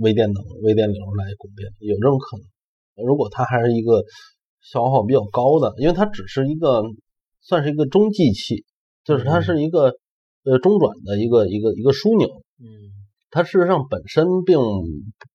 [0.00, 3.06] 微电能、微电流来供电，有这种可能。
[3.06, 4.04] 如果它还是一个
[4.60, 6.82] 消耗比较高的，因为它只是一个
[7.40, 8.64] 算是一个中继器，
[9.04, 9.96] 就是它是一个
[10.44, 12.28] 呃中转的一个一个一个枢纽。
[12.60, 12.92] 嗯
[13.30, 14.60] 它事实上本身并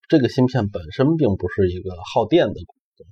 [0.08, 2.54] 这个芯片本身并不是一个耗电的，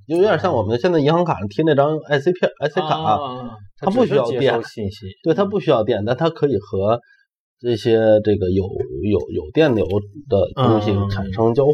[0.06, 7.00] 就有点像我们现在银行卡上贴那张 IC 片、IC 卡，啊它不需要电信息，对，它不需要电，但它可以和
[7.60, 9.86] 这些这个有有有电流
[10.28, 11.72] 的东西嗯产生交互。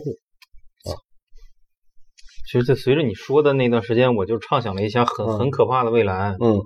[2.51, 6.61] 其实，这随着你说的那段时间，我就畅想了一下很嗯很可怕的未来，嗯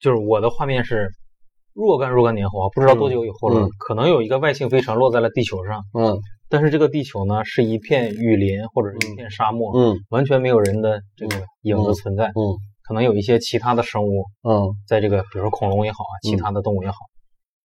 [0.00, 1.08] 就是我的画面是
[1.74, 6.16] 若干若干年后啊，不知道多久以后了，嗯可能有一个外星飞船落在了地球上，嗯
[6.48, 9.96] 但是这个地球呢是一片雨林或者是一片沙漠，嗯。
[10.08, 12.56] 完全没有人的这个影子嗯存在，嗯。
[12.82, 14.72] 可能有一些其他的生物嗯。
[14.86, 16.96] 在这个，比如说恐龙也好啊，其他的动物也好，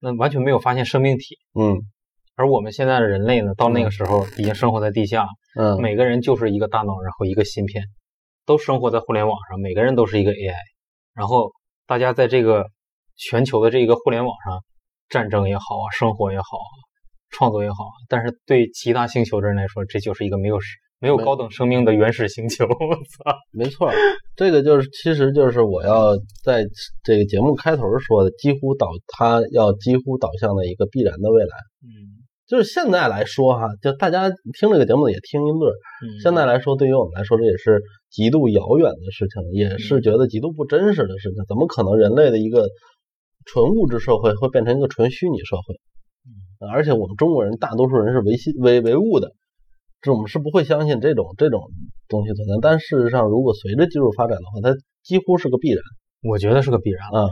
[0.01, 1.39] 那完全没有发现生命体。
[1.55, 1.79] 嗯。
[2.35, 5.27] 而我们现在的人类呢，到那个时候已经生活在地下，
[5.57, 5.81] 嗯。
[5.81, 7.85] 每个人就是一个大脑，然后一个芯片，
[8.47, 10.55] 都生活在互联网上，每个人都是一个 AI，
[11.15, 11.53] 然后
[11.87, 12.67] 大家在这个
[13.17, 14.65] 全球的这个互联网上，
[15.09, 16.73] 战争也好啊，生活也好啊，
[17.33, 20.59] 创作也好啊，但是对其他星球的人来说，这就是一个没有
[21.01, 22.65] 没有高等生命的原始星球。
[22.65, 23.37] 我操！
[23.51, 23.91] 没错，
[24.37, 26.65] 这个就是其实就是我要在
[27.03, 31.57] 这个节目开头说的，几乎导它要几乎导向的一个必然的未来。
[31.83, 35.71] 嗯就是现在来说哈，就大家听这个节目也听一乐。
[36.05, 37.81] 嗯，现在来说，对于我们来说，这也是
[38.11, 41.43] 极度遥远的事情，也是觉得极度不真实的事情。
[41.49, 42.69] 怎么可能人类的一个
[43.47, 45.81] 纯物质社会会变成一个纯虚拟社会？
[46.63, 49.33] 呃而且我们中国人大多数人是唯心唯唯物的，
[50.01, 51.61] 这我们是不会相信这种这种
[52.09, 52.55] 东西存在。
[52.63, 55.83] 但事实上，如果随着技术发展的话，它几乎是个必然。
[56.23, 57.03] 我觉得是个必然。
[57.09, 57.29] 啊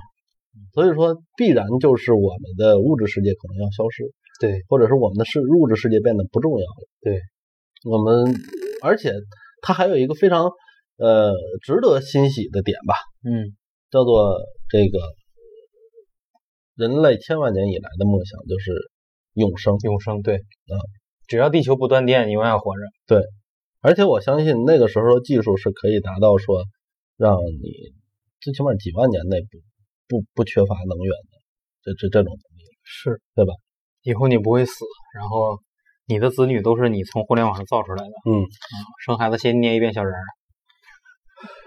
[0.74, 4.02] 所以说，必然就是我们的物质世界可能要消失，
[4.40, 6.88] 对，或者是我们的世物质世界变得不重要了。
[7.00, 7.20] 对，
[7.88, 8.34] 我们
[8.82, 9.12] 而且
[9.62, 10.50] 它还有一个非常
[10.98, 13.54] 呃值得欣喜的点吧，嗯
[13.92, 14.98] 叫做这个
[16.74, 18.72] 人类千万年以来的梦想就是
[19.34, 19.76] 永生。
[19.84, 20.72] 永生对，嗯，
[21.26, 22.80] 只要地球不断电，你永远活着。
[23.06, 23.22] 对
[23.80, 26.64] 而且我相信那个时候技术是可以达到说，
[27.16, 27.94] 让你
[28.40, 29.58] 最起码几万年内不
[30.08, 31.38] 不不缺乏能源的，
[31.82, 32.64] 这这这种能力。
[32.82, 33.52] 是对吧？
[34.02, 34.72] 以后你不会死，
[35.14, 35.58] 然后
[36.06, 38.10] 你的子女都是你从互联网上造出来的。
[38.28, 38.44] 嗯，
[39.04, 40.24] 生孩子先捏一遍小人儿。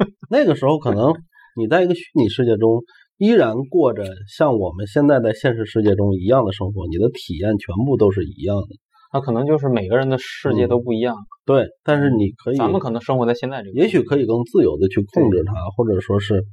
[0.29, 1.13] 那个时候可能
[1.55, 2.83] 你在一个虚拟世界中，
[3.17, 8.67] 依然过着像我们现在在现实世界中一样的生活，你的体验全部都是一样的。
[9.13, 11.15] 那可能就是每个人的世界都不一样。
[11.45, 16.43] 对，但是你可以，咱们可能生活在现在这个，也许可以更自由的去控制它，或者说是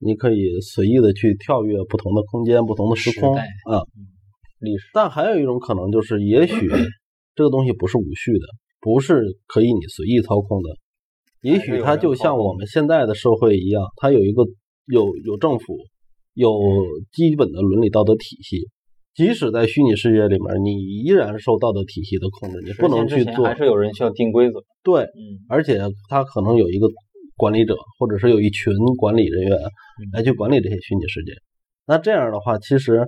[0.00, 3.84] 你可以随意的去跳跃不同的空间、不同的时空时啊。
[4.58, 4.90] 历史。
[4.92, 6.68] 但还有一种可能就是，也许
[7.36, 8.46] 这个东西不是无序的，
[8.80, 10.70] 不是可以你随意操控的。
[11.42, 14.42] 也许它就像我们现在的社会一样，它有一个
[14.86, 15.76] 有有政府，
[16.40, 16.48] 有
[17.12, 18.68] 基本的伦理道德体系。
[19.12, 20.70] 即使在虚拟世界里面，你
[21.04, 23.54] 依然受道德体系的控制，你不能去做还。
[23.54, 24.62] 是有人需要定规则。
[24.82, 25.78] 对，嗯而且
[26.08, 26.88] 他可能有一个
[27.36, 29.58] 管理者，或者是有一群管理人员
[30.12, 31.32] 来去管理这些虚拟世界。
[31.86, 33.04] 那这样的话，其实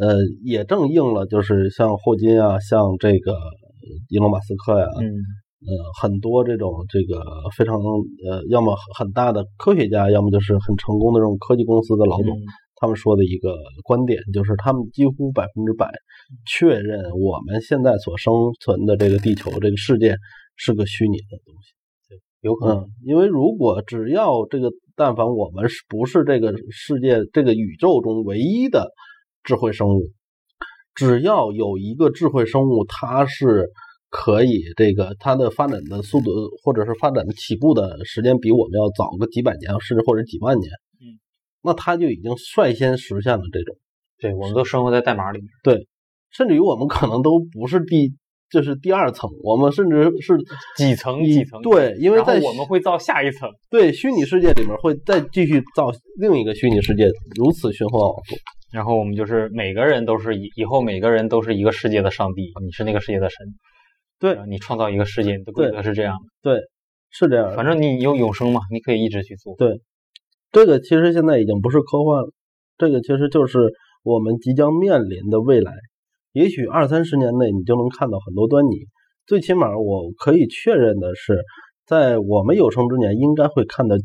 [0.00, 3.36] 呃也正应了，就是像霍金啊，像这个
[4.08, 5.06] 伊隆马斯克呀、嗯
[5.64, 5.70] 呃
[6.00, 7.22] 很多这种这个
[7.56, 12.42] 非常呃要么很大的科学家，要么就是很成功的这种科技公司的老总，嗯
[12.84, 15.90] 他们说的一个观点，就是他们几乎百分之百
[16.44, 20.16] 确认我们现在所生存的这个地球这个世界
[20.54, 21.72] 是个虚拟的东西。
[22.42, 22.76] 有可能。
[22.80, 28.90] 嗯，因为如果只要这个，但凡我们是不是这个世界这个宇宙中唯一的
[29.44, 30.12] 智慧生物，
[30.94, 33.70] 只要有一个智慧生物，它是
[34.10, 36.30] 可以这个它的发展的速度，
[36.62, 40.93] 或者是发展的起步的时间比我们要早个几百年，甚至或者几万年，嗯，
[41.64, 43.76] 那它就已经率先实现了这种，
[44.20, 45.48] 对，我们都生活在代码里面。
[45.64, 45.88] 对
[46.30, 48.14] 甚至于我们可能都不是第。
[48.50, 50.36] 就是第二层，我们甚至是
[50.76, 53.50] 几层几层对，因为在我们会造下一层。
[53.68, 55.90] 对虚拟世界里面会再继续造
[56.20, 58.36] 另一个虚拟世界，如此循环往复。
[58.70, 63.38] 然后我们就是每个人都是以以后每个人都是一个世界的上帝，你是那个世界的神。
[64.20, 66.28] 对你创造一个世界，你的规则是这样的。
[66.40, 66.60] 对
[67.10, 67.48] 是这样。
[67.48, 69.56] 的，反正你有永生嘛，你可以一直去做。
[69.56, 69.80] 对
[70.54, 72.32] 这个其实现在已经不是科幻了，
[72.78, 73.58] 这个其实就是
[74.04, 75.72] 我们即将面临的未来。
[76.30, 78.86] 也许二三十年内你就能看到很多端倪。
[79.26, 81.34] 最起码我可以确认的是，
[81.86, 83.96] 在我们有生之年应该会看到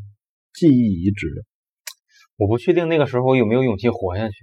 [0.51, 1.27] 记忆移植。
[2.35, 4.35] 我不确定那个时候有没有勇气活下去。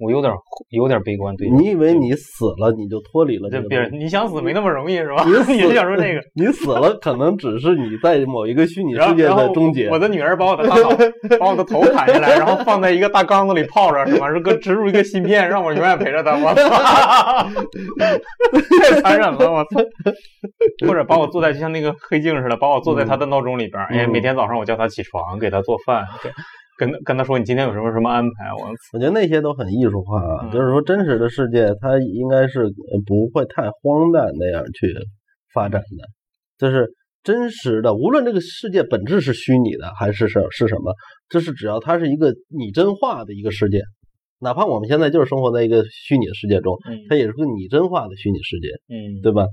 [0.00, 0.32] 我有点
[0.70, 3.76] 有点悲观，对你以为你死了你就脱离了这个东西？
[3.76, 5.22] 人你想死没那么容易是吧？
[5.26, 6.20] 你 死你是想说那个？
[6.34, 9.98] 你死了，可能只是你在某一个虚拟世界的终结我。
[9.98, 10.88] 的女儿把我的大脑
[11.38, 14.30] 把我的头砍下来，然后放在一个大缸子里泡着，是吗？
[14.32, 16.32] 是个植入一个芯片，让我永远陪着她。
[16.36, 16.68] 我操，
[18.80, 19.52] 太残忍了！
[19.52, 19.80] 我操！
[20.88, 26.30] 或者把我坐在就像那个黑镜似的，把我坐在她的闹钟里边，哎，嗯每天早上我叫她起床，给她做饭，给
[26.80, 28.48] 跟跟他说你今天有什么什么安排。
[28.56, 34.94] 我我觉得那些都很艺术化啊，嗯就是说真实的世界它应该是呃不会太荒诞那样去
[35.52, 36.08] 发展的，
[36.56, 36.88] 就是
[37.22, 40.94] 真实的，无论这个世界本质是虚拟的还是是是什么，
[41.28, 43.82] 就是只要它是一个拟真化的一个世界，
[44.40, 49.46] 哪怕我们现在就是生活在一个虚拟的世界中，嗯它也是个拟真化的虚拟世界，嗯，对吧？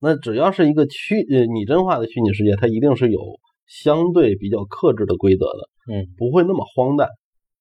[0.00, 3.18] 那只要是一个虚呃拟真化的虚拟世界，它一定是有
[3.66, 7.08] 相对比较克制的规则的，嗯，不会那么荒诞。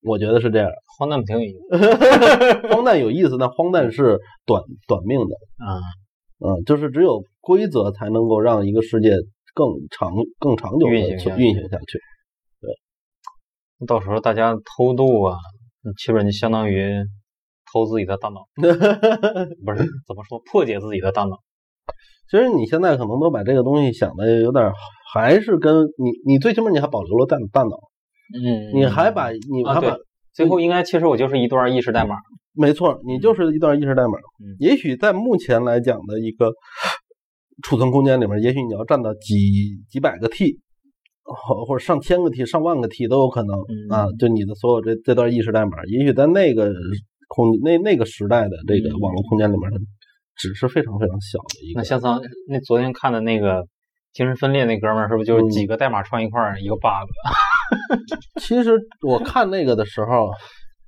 [0.02, 0.70] 我觉得是这样。
[0.98, 5.36] 荒诞挺有意思 荒诞有意思，但荒诞是短短命的，
[5.66, 5.80] 啊。
[6.46, 9.12] 嗯，就是只有规则才能够让一个世界
[9.54, 12.00] 更长、更长久的运行下去运行下去。
[12.60, 15.38] 对到时候大家偷渡啊，
[16.06, 17.02] 基本就相当于
[17.72, 21.38] 偷自己的大脑， 不是怎么说破解自己的大脑。
[22.34, 24.74] 其实你现在可能都把这个东西想的有点儿，
[25.14, 27.78] 还是跟你，你最起码你还保留了大大脑，
[28.34, 29.96] 嗯你还把你还把，
[30.34, 32.16] 最后应该其实我就是一段意识代码。
[32.56, 34.18] 没错，你就是一段意识代码。
[34.44, 36.52] 嗯也许在目前来讲的一个
[37.62, 39.36] 储存空间里面，也许你要占到几
[39.88, 40.60] 几百个 T，
[41.24, 43.56] 或或者上千个 T、上万个 T 都有可能。
[43.60, 46.74] 嗯啊，就你的所有这这段意识代码，也许在那个
[47.28, 49.78] 空那那个时代的这个嗯网络空间里面，它
[50.36, 51.80] 只是非常非常小的一个。
[51.80, 53.66] 那像咱那昨天看的那个
[54.14, 57.10] 精神分裂那哥们儿，是不是就是嗯几个代码串一块儿一个 bug？
[58.42, 60.30] 其实我看那个的时候，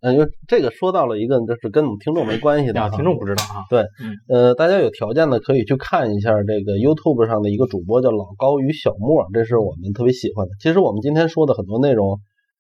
[0.01, 3.63] 呃，因为这个说到了一个，就是跟我们听众没关系的啊，听众不知道啊。
[3.69, 3.85] 对
[4.29, 10.51] 呃，大家有条件的可以去看一下这个 YouTube 上的一个主播叫老高与小莫，这是我们特别喜欢的。
[10.61, 12.19] 其实我们今天说的很多内容，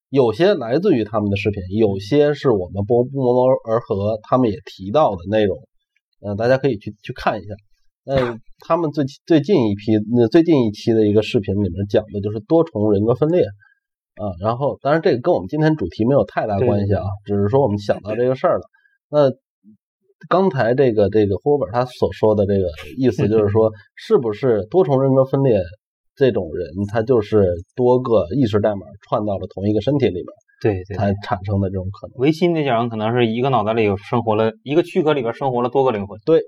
[0.09, 5.59] 有些来自于他们的视频，有些是我们不不谋而合，他们也提到的内容。
[6.21, 7.53] 呃，大家可以去去看一下。
[8.05, 14.29] 呃，他们最最近一批、呃最近一期的一个视频里面讲的就是多重人格分裂啊。
[14.39, 18.63] 然后，当然这个跟我们今天主题没有太大关系啊，只是说我们想到这个事儿了。
[19.09, 19.31] 那
[20.29, 22.65] 刚才这个这个霍伯他所说的这个
[22.97, 25.59] 意思就是说， 是不是多重人格分裂
[26.15, 27.45] 这种人，他就是
[27.75, 30.25] 多个意识代码串到了同一个身体里边
[30.65, 32.17] 对对才产生的这种可能？
[32.17, 36.19] 唯心那讲可能是一个脑袋里有生活了一个躯壳里边生活了多个灵魂。
[36.25, 36.39] 对，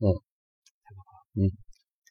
[0.00, 0.12] 嗯，
[1.40, 1.48] 嗯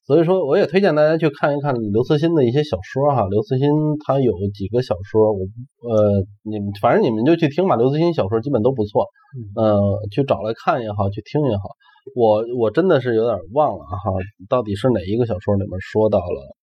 [0.07, 3.27] 所以说，我也推荐大家去看一看刘慈欣的一些小说哈。
[3.29, 3.69] 刘慈欣
[4.03, 5.45] 他有几个小说，我
[5.85, 7.75] 呃，你们反正你们就去听吧。
[7.75, 9.05] 刘慈欣小说基本都不错，
[9.53, 11.69] 呃，去找来看也好，去听也好。
[12.15, 14.09] 我我真的是有点忘了哈，
[14.49, 16.55] 到底是哪一个小说里面说到了，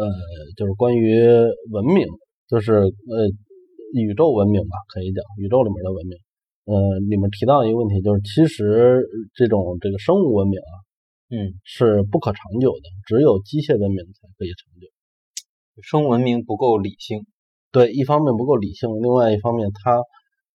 [0.00, 0.08] 呃，
[0.56, 1.20] 就是关于
[1.72, 2.06] 文明，
[2.48, 2.88] 就是呃
[4.02, 6.18] 宇宙文明吧，可以讲宇宙里面的文明。
[6.66, 10.72] 呃，里面提到一个问题，就是其实这种这个生物文明啊，
[11.30, 14.88] 嗯，是不可长久的，只有机械文明才可以长久。
[15.82, 17.26] 生物文明不够理性。
[17.70, 20.02] 对，一方面不够理性，另外一方面它，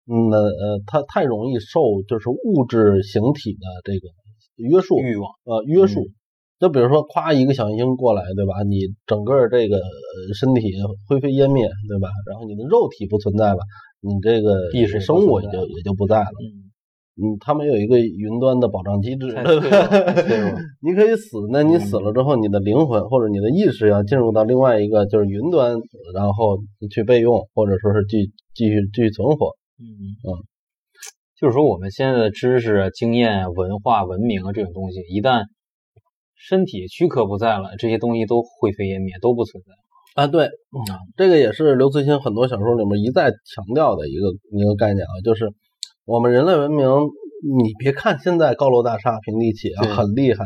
[0.05, 4.07] 嗯呃呃，它太容易受就是物质形体的这个
[4.55, 5.31] 约束，欲望。
[5.43, 6.01] 呃约束。
[6.01, 6.13] 嗯
[6.59, 8.63] 就比如说，夸一个小行星过来，对吧？
[8.67, 10.73] 你整个这个呃身体
[11.07, 12.09] 灰飞烟灭，对吧？
[12.29, 13.59] 然后你的肉体不存在了，
[14.01, 16.31] 你这个意识生物也就也就不在了。
[16.43, 16.67] 嗯，
[17.15, 19.89] 嗯，他们有一个云端的保障机制，对吧
[20.83, 25.77] 你可以死，那你死嗯了之后，你的灵魂或者你的意识要进入到另外一个就是云端，
[26.13, 26.57] 然后
[26.91, 29.55] 去备用，或者说是继继续继续存活。
[29.79, 29.87] 嗯
[30.27, 30.43] 嗯，
[31.39, 35.45] 就是说我们现在的知识啊、经验啊、文化、文明啊这种东西，一旦
[36.39, 40.23] 身体躯壳不在了，这些东西都灰飞烟灭，都不存在。
[40.23, 40.49] 啊，对，
[41.17, 45.51] 这个也是刘慈欣很多小说里面一再强调的一个一个概念啊，就是
[46.05, 50.45] 我们人类文明，你别看现在高楼大厦、平地起啊很厉害，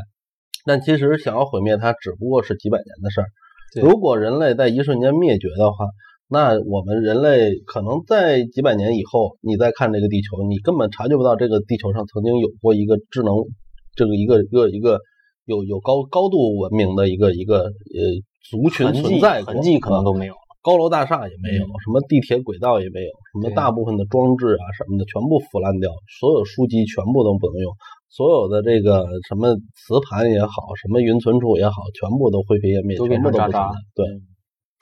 [0.65, 3.27] 但其实想要毁灭它，只不过是几百年的事儿。
[3.73, 5.85] 对如果人类在一瞬间灭绝的话，
[6.27, 13.33] 那我们人类可能在几百年以后，你再看这个地球，你根本察觉不到这个地球上曾经有过一个智能，
[13.95, 14.99] 这个一个一个一个
[15.45, 18.01] 有有高高度文明的一个一个呃
[18.49, 20.33] 族群存在过，痕迹可能啊都没有。
[20.61, 27.73] 高楼大厦也没有，嗯什么地铁轨道也没有，什么大部分的装置啊什么的全部腐烂掉，所有书籍全部都不能用，
[28.07, 33.59] 所有的这个什么磁盘也好，什么云存储也好，全部都灰飞烟灭，全部都不存在。
[33.93, 34.23] 对，嗯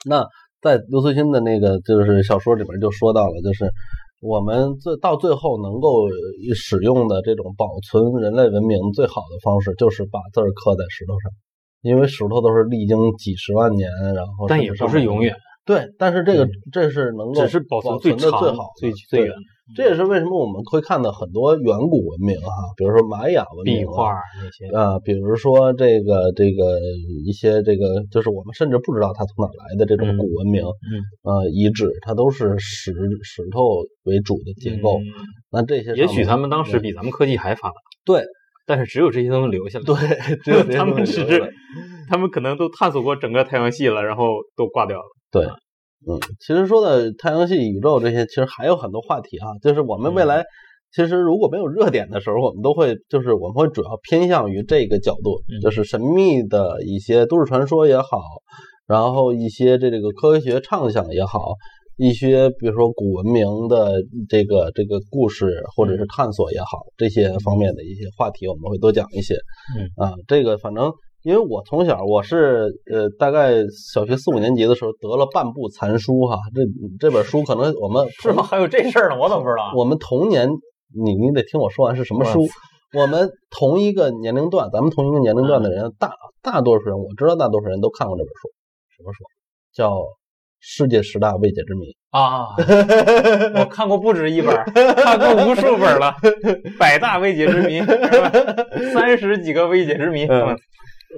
[0.06, 0.26] 那
[0.60, 3.68] 在刘慈欣的那个就是小说里边就说到了，就是
[4.22, 6.06] 我们最到最后能够
[6.54, 11.32] 使用的这种保存人类文明最好的方式，就是把字儿刻在石头上，
[11.82, 15.34] 因为石头都是历经几十万年，然后但也不是永远，
[15.66, 19.42] 对，但是这个嗯这是能够只是保存最的最好、最最远的
[19.76, 24.66] 这也是为什么我们会看到很多远古文明哈，比如说玛雅文明啊壁画那些。
[24.76, 26.78] 啊，比如说这个这个
[27.24, 32.92] 一些这个，就是我们甚至不知道它从哪儿来的这种嗯古文明，嗯呃，遗址，它都是石
[33.22, 34.98] 石头为主的结构。
[34.98, 35.04] 嗯
[35.54, 37.74] 那这些也许他们当时比咱们科技还发达，
[38.06, 38.24] 对
[38.66, 39.84] 但是只有这些东西留下来。
[39.84, 41.52] 对， 只有他们只是，
[42.08, 45.04] 他们可能都探索过整个太阳系了，然后都挂掉了。
[45.30, 45.46] 对，
[46.06, 49.46] 嗯，其实说的太阳系、宇宙这些，其实还有很多话题啊。
[49.62, 50.44] 就是我们未嗯来，
[50.92, 58.20] 其实如果没有热点的时候，我们都会就是我们会主要偏向于这个角度，嗯就是神秘的一些都市传说也好，
[58.86, 61.54] 然后一些这这个科学畅想也好。
[61.98, 69.34] 一些比如说古文明的这个这个故事或者是探索也好，这些方面的一些话题我们会多讲一些。
[69.78, 70.90] 嗯啊，这个反正
[71.24, 73.52] 因为我从小我是呃大概
[73.92, 78.42] 小学四五年级的时候得了半部残书哈，这这本书可能我们是吗？
[78.42, 79.16] 还有这事儿呢？
[79.18, 79.72] 我怎么不知道？
[79.76, 80.48] 我们童年
[80.94, 82.46] 你你得听我说完是什么书。
[82.94, 86.12] 我们同一个年龄段，咱们同一个年龄段的人，大
[86.42, 88.50] 大多数人，我知道大多数人都看过这本书。
[88.96, 89.24] 什么书？
[89.72, 89.90] 叫
[90.60, 91.86] 《世界十大未解之谜》。
[92.10, 92.48] 啊，
[93.58, 94.64] 我看过不止一本儿，
[94.96, 96.14] 看过无数本儿了，
[96.78, 98.30] 百大未解之谜，是吧
[98.92, 100.54] 三十几个未解之谜，嗯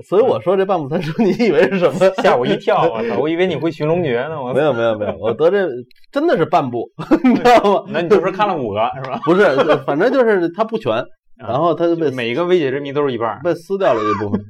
[0.02, 1.98] 所以我说这半部残书，你以为是什么？
[2.22, 2.82] 吓我一跳！
[2.90, 4.42] 我操，我以为你会寻龙诀呢。
[4.42, 5.68] 我没有没有没有，我得这
[6.10, 6.88] 真的是半部，
[7.22, 7.84] 你知道吗？
[7.88, 9.20] 那你就是看了五个是吧？
[9.24, 9.44] 不是，
[9.86, 11.04] 反正就是它不全，
[11.38, 13.40] 然后它就被每一个未解之谜都是一半。
[13.44, 14.40] 被撕掉了一部分。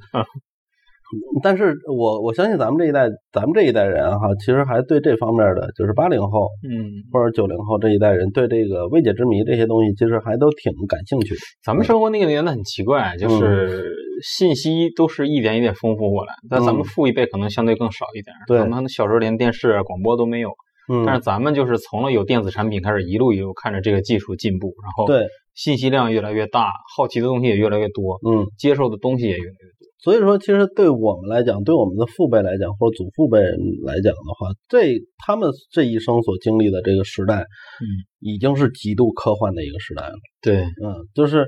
[1.43, 11.41] 但是我我相信咱们这一代，咱们这一代人哈，其实还对这方面的，就是八零后嗯，或者九零后这一代人，对这个未解之谜这些东西，其实还都挺感兴趣的。
[11.65, 13.93] 咱们生活那个年代很奇怪，就是
[14.23, 18.35] 信息都是一点一点丰富过来，但咱们嗯父一辈可能相对更少一点。
[18.47, 20.51] 对咱们小时候连电视、啊、广播都没有，
[20.93, 29.74] 嗯，但是咱们就是从了有电子产品开始，一路一路看着这个技术进步，然后对，信息量越来越大，好奇的东西也越来越多，嗯，接受的东西也越来越多。
[30.05, 37.85] 所以说，其实对我们来讲，对我们的父辈来讲，或者祖父辈人来讲的话，这他们这一生所经历的这个时代，嗯，
[38.21, 40.13] 已经是极度科幻的一个时代了。
[40.43, 41.47] 对，嗯，就是，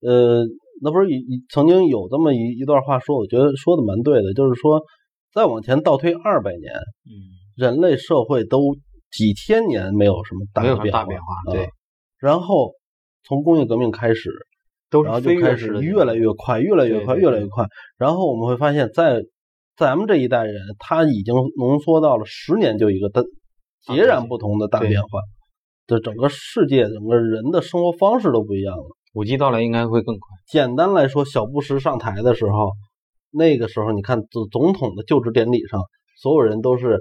[0.00, 0.42] 呃，
[0.80, 1.06] 那不是
[1.50, 4.80] 曾经有这么一一段话说，我觉得说的蛮对的，就是说，
[5.34, 6.72] 再往前倒推二百年，
[7.04, 7.12] 嗯，
[7.56, 8.74] 人类社会都
[9.12, 11.68] 几千年没有什么大没大变化，啊对，
[12.18, 12.72] 然后
[13.24, 14.30] 从工业革命开始，
[14.90, 17.66] 都然后就开是飞跃式的始越来越快，越来越快，越来越快。
[17.96, 19.22] 然后我们会发现在，
[19.76, 23.22] 咱们这一代人，他已经浓缩到了十年就一个大
[23.86, 25.20] 大截然不同的大变化。
[25.86, 28.84] 这整个世界，整个人的生活方式都不一样了。
[29.14, 30.28] 五 G 到来应该会更快。
[30.46, 32.72] 简单来说，小布什上台的时候，
[33.30, 35.80] 那个时候你看总总统的就职典礼上，
[36.20, 36.98] 所有人都是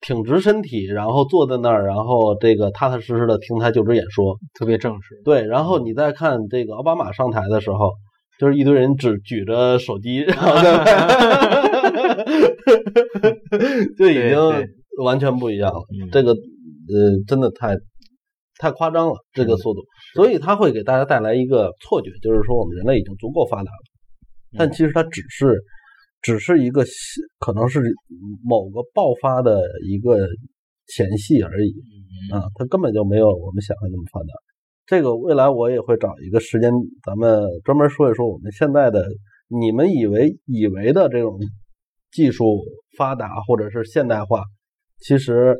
[0.00, 4.38] 挺直身体，然后坐在那儿，然后这个踏踏实实的听他就职演说。
[4.58, 7.92] 特别正式，对，然后你再看这个奥巴马上台的时候，
[8.38, 10.84] 就是一堆人只举着手机，然后在那
[13.98, 14.38] 就已经
[15.04, 15.80] 完全不一样了。
[16.00, 16.08] 嗯。
[16.10, 16.36] 这个呃，
[17.26, 17.76] 真的太
[18.58, 19.82] 太夸张了，这个速度，
[20.14, 23.84] 所以它会给大家带来一个错觉，就是说我们人类已经足够发达了，
[24.58, 25.60] 但嗯其实它只是
[26.20, 26.84] 只是一个
[27.38, 27.80] 可能是
[28.44, 30.16] 某个爆发的一个
[30.86, 31.70] 前戏而已。
[31.70, 34.26] 嗯啊，它根本就没有我们想象那么发达。
[34.86, 36.72] 这个未来我也会找一个时间，
[37.04, 39.06] 咱们专门说一说我们现在的
[39.48, 41.38] 你们以为以为的这种
[42.10, 42.64] 技术
[42.96, 44.42] 发达或者是现代化，
[44.98, 45.56] 其实，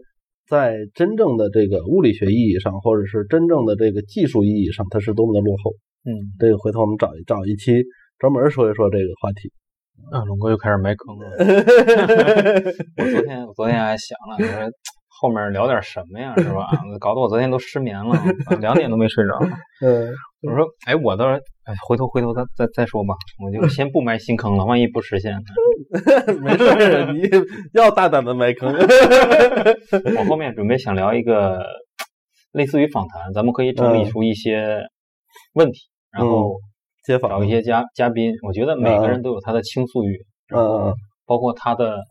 [0.49, 5.75] 在真正的这个物理学意义上，或者是真正的这个技术意义上，它是多么的落后。
[6.05, 7.85] 嗯，这个回头我们找一找一期
[8.19, 9.53] 专门说一说这个话题。
[10.11, 11.27] 啊，龙哥又开始埋坑了。
[12.97, 14.71] 我昨天我昨天还想了，我说
[15.21, 16.69] 后面聊点什么呀，是吧？
[17.01, 18.17] 搞得我昨天都失眠了，
[18.61, 19.39] 两点都没睡着。
[19.85, 25.41] 嗯，我说，哎，我倒是，哎，回头回头再再再说吧，我就先不埋新坑了，万一不实现呢？
[26.43, 27.29] 没事儿，你
[27.73, 28.73] 要大胆的埋坑。
[28.73, 31.65] 我后面准备想聊一个
[32.53, 34.81] 类似于访谈，咱们可以整理出一些
[35.55, 35.81] 问题，
[36.13, 36.55] 然后
[37.09, 38.35] 街访找一些嘉嘉宾。
[38.43, 40.95] 我觉得每个人都有他的倾诉欲，嗯
[41.25, 42.03] 包括他的，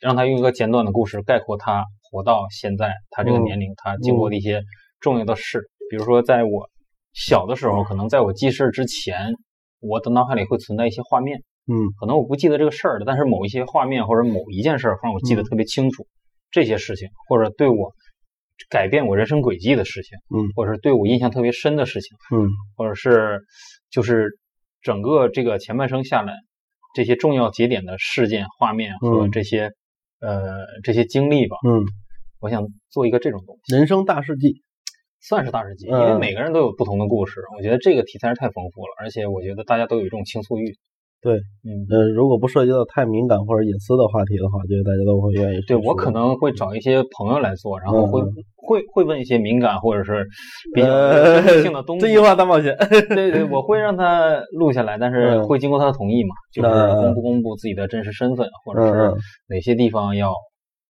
[0.00, 4.62] 让他用一个简短的故事概括他活到现在他这个嗯年龄，他经过的一些
[4.98, 5.70] 重要的事。
[5.88, 6.68] 比如说，在我
[7.12, 9.34] 小的时候，可能在我记事之前，
[9.78, 11.38] 我的脑海里会存在一些画面，
[11.68, 11.74] 嗯。
[12.00, 15.44] 可能我不记得这个事儿了，但是某一些画面或者某一件事儿会让我记得嗯。
[15.44, 16.06] 特别清楚。
[16.50, 17.92] 这些事情或者对我
[18.68, 22.50] 改变我人生轨迹的事情，嗯，或者是对我印象特别深的事情，嗯。
[22.76, 23.40] 或者是
[23.90, 24.38] 就是
[24.82, 26.34] 整个这个前半生下来
[26.94, 29.30] 这些重要节点的事件、画面和嗯。
[29.30, 29.70] 这些、
[30.20, 31.84] 呃这些经历吧，嗯，
[32.40, 34.62] 我想做一个这种东西，人生大事记，
[35.20, 36.12] 算是大事记，因嗯。
[36.14, 40.76] 为每个人都有不同的故事，我觉得这个题材是太丰富了，而且我觉得大家都有一种倾诉欲。
[41.22, 45.60] 对，嗯，呃，如果不涉及到太敏感或者隐私的话题的话，觉得大家都会愿意。
[45.68, 50.24] 对我可能会找一些朋友来做，然后会、嗯会会问一些敏感或者是
[50.74, 50.86] 比较
[51.62, 52.06] 性的东 西。
[52.06, 52.76] 这句话大冒险。
[53.08, 59.16] 对对，我会让他录下来，但是嗯会经过他的同意嘛，就是嗯公不公布自己的真实身份，或者嗯是嗯
[59.48, 60.32] 哪些地方要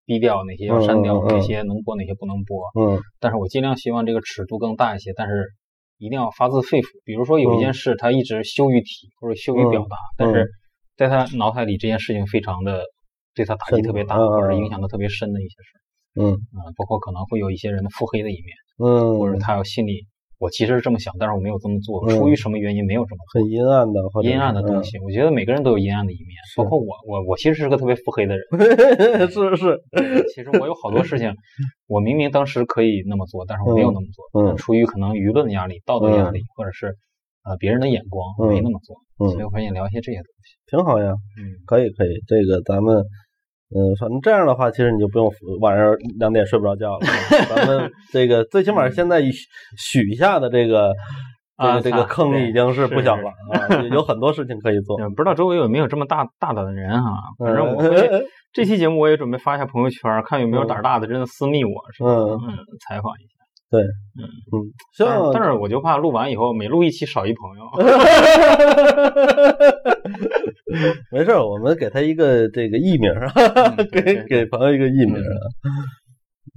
[0.04, 2.58] 低调，哪些要删掉，哪些能播，哪些不能播。
[2.80, 5.46] 嗯但是我尽量希望这个尺度更大一些，但是
[6.00, 6.86] 一定要发自肺腑。
[7.04, 10.48] 比如说有一件事，他一直羞于提或者羞于表达，但是
[10.96, 12.82] 在他脑海里这件事情非常的
[13.34, 15.70] 对他打击特别大，或者影响的特别深的一些事。
[16.16, 16.32] 嗯。
[16.32, 20.06] 嗯，包括可能会有一些人的腹黑的一面，嗯，或者他有心里
[20.40, 23.42] 我其实是这么想，但是我没有这么做，嗯出于什么原因没有这么做。
[23.42, 24.98] 很阴暗的阴暗的东西。
[25.00, 28.42] 我觉得每个人都有阴暗的一面，包括我，我我其实是个特别腹黑的人。
[29.28, 29.78] 是是，
[30.34, 31.30] 其实我有好多事情，
[31.86, 36.96] 我明明当时可以那么做，但是我没有那么做，出于可能舆论的压力、道德压力，或者是
[37.44, 38.96] 呃别人的眼光，没那么做。
[39.20, 40.56] 嗯所以我想聊一些这些东西。
[40.70, 43.04] 挺好呀，嗯，可以可以，这个咱们。
[43.72, 47.00] 嗯，反正这样的话，其实你就不用晚上两点睡不着觉了。
[47.48, 49.30] 咱们这个最起码现在许
[49.76, 50.92] 许下的这个
[51.56, 54.96] 这啊个这个坑已经是是不小了 啊，有很多事情可以做。
[54.96, 57.12] 对不知道周围有没有这么大大胆的人哈？
[57.38, 57.82] 反正我
[58.52, 62.10] 这期节目我也准备发一下朋友圈，看有没有胆儿大的真的私密我，是吧？
[62.10, 62.56] 嗯嗯，
[62.88, 63.39] 采访一下。
[63.72, 63.78] 嗯，
[64.96, 67.62] 希但是但是我就怕录完以后每录一期少一朋友。
[71.12, 75.36] 没事儿，我们给他一个这个艺名啊， 给给朋友一个艺名啊。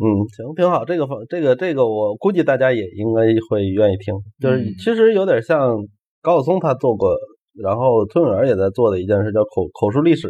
[0.02, 0.84] 嗯，行，挺好。
[0.86, 4.16] 这个方这个这个，我估计大家也应该会愿意听。
[4.40, 5.78] 就是嗯其实有点像
[6.22, 7.16] 高晓松他做过，
[7.62, 10.30] 然后崔永元也在做的一件事，叫口口述历史。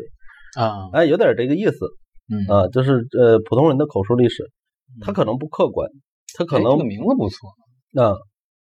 [0.60, 1.78] 啊，哎，有点这个意思
[2.30, 4.44] 嗯，啊，就是呃普通人的口述历史，
[5.02, 5.90] 他可能不客观，
[6.38, 7.50] 他可能哎这个名字不错，
[7.94, 8.16] 嗯，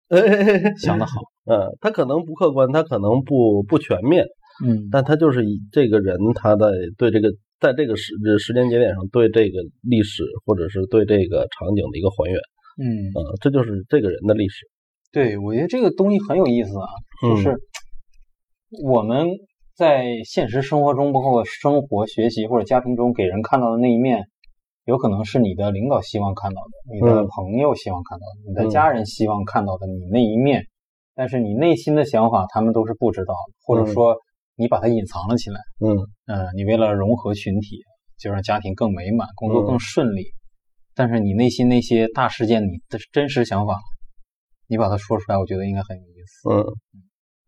[0.77, 1.21] 想得好。
[1.45, 4.23] 嗯，他可能不客观，他可能不不全面，
[4.63, 12.37] 嗯但他就是以这个人他的对这个在这个时时间节点上对这个历史或者是对这个场景的一个还原，
[12.77, 14.67] 嗯，啊，这就是这个人的历史。
[15.11, 16.85] 对，我觉得这个东西很有意思啊，
[17.23, 17.57] 就嗯是
[18.83, 19.27] 我们
[19.75, 24.25] 在现实生活中，包括生活、学习或者家庭中给人看到的那一面，
[24.85, 27.27] 有可能是你的领导希望看到的，你的嗯。
[27.27, 28.69] 朋友希望看到的，你的嗯。
[28.69, 30.65] 家人希望看到的你那一面，
[31.15, 33.93] 但是你内心的想法他们都是不知道的，或者嗯。
[33.93, 34.17] 说
[34.55, 35.59] 你把它隐藏了起来。
[35.79, 35.97] 嗯。
[36.25, 37.77] 嗯，你为了融合群体，
[38.17, 39.67] 就让家庭更美满，工作嗯。
[39.67, 40.33] 更顺利。
[40.93, 43.79] 但是你内心那些大事件，你的真实想法，
[44.67, 46.49] 你把它说出来，我觉得应该很有意思。
[46.49, 46.65] 嗯，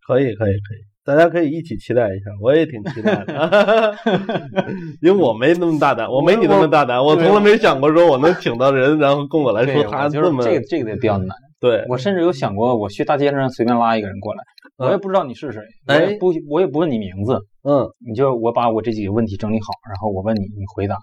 [0.07, 3.95] 可以可以可以，大家可以一起期待一下，我也挺期待的，
[5.01, 11.35] 因为我没那么大胆，我没你那么大胆，我从来没想过说我能请到人，然后跟我来，说他这么这个这个得比较难。
[11.59, 14.43] 对，我甚至有想过，我去大街上随便拉一个人过来，
[14.77, 20.97] 我也不知道你是谁，我也哎不我也不问你名字，嗯你就我把我这几个问题整理好，然后我问你，你回答。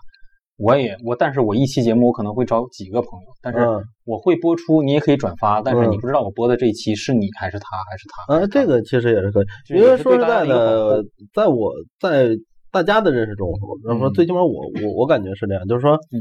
[0.61, 8.35] 我也我，但是我一期节目我可能会找几个朋友，但是嗯我会播出，你也可以转发，但是嗯你不知道我播的这一期是你还是他还是他。
[8.35, 9.47] 还啊，是他这个其实也是可以，
[9.79, 11.03] 因为说实在的
[11.33, 12.29] 在我在
[12.71, 13.49] 大家的认识中，
[13.87, 16.21] 然后说嗯最起码我我我感觉是这样，就是说，嗯，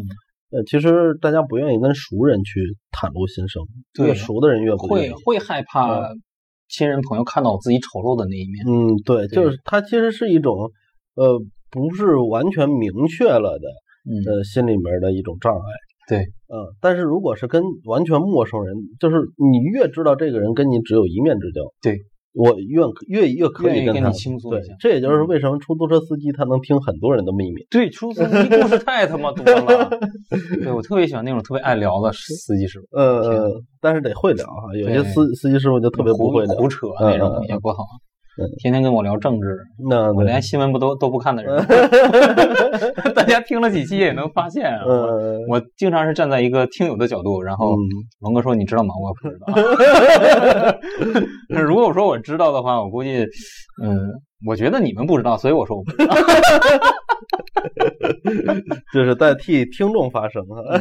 [0.52, 2.62] 呃，其实大家不愿意跟熟人去
[2.92, 3.62] 袒露心声，
[3.94, 4.74] 对越熟的人越。
[4.76, 6.10] 会会害怕
[6.70, 8.66] 亲人朋友看到我自己丑陋的那一面。
[8.66, 10.72] 嗯，对，对就是它其实是一种，
[11.16, 13.89] 呃，不是完全明确了的，嗯，
[14.26, 15.62] 呃，心里面的一种障碍。
[16.08, 22.00] 对，嗯，但是如果是跟完全陌生人，就是你越知道这个人跟你只有一面之交，对
[22.34, 27.62] 我越越越可以跟他倾诉对一下，这也就是嗯为什么出租车司机他能听很多人的秘密。
[27.70, 29.90] 对，出租车司机故事太他妈多了。
[30.64, 33.50] 对我特别喜欢那种特别爱聊的 司机师傅，呃
[33.82, 36.56] 但是得会聊哈，有些司司机师傅就特别不会聊。
[36.56, 38.09] 胡胡扯那种嗯嗯嗯也不好嗯，
[38.60, 39.58] 天天跟我聊政治，
[39.90, 41.66] 那我连新闻不都都不看的人。
[43.16, 44.84] 大家听了几期也能发现啊，
[45.50, 47.82] 我经常是站在一个听友的角度，然后嗯
[48.22, 48.94] 龙哥说你知道吗？
[49.02, 49.38] 我也不知
[51.10, 51.60] 道。
[51.64, 53.26] 如果我说我知道的话，我估计，
[53.84, 53.98] 嗯，
[54.48, 56.16] 我觉得你们不知道，所以我说我不知道。
[58.94, 60.80] 就是在替听众发声啊。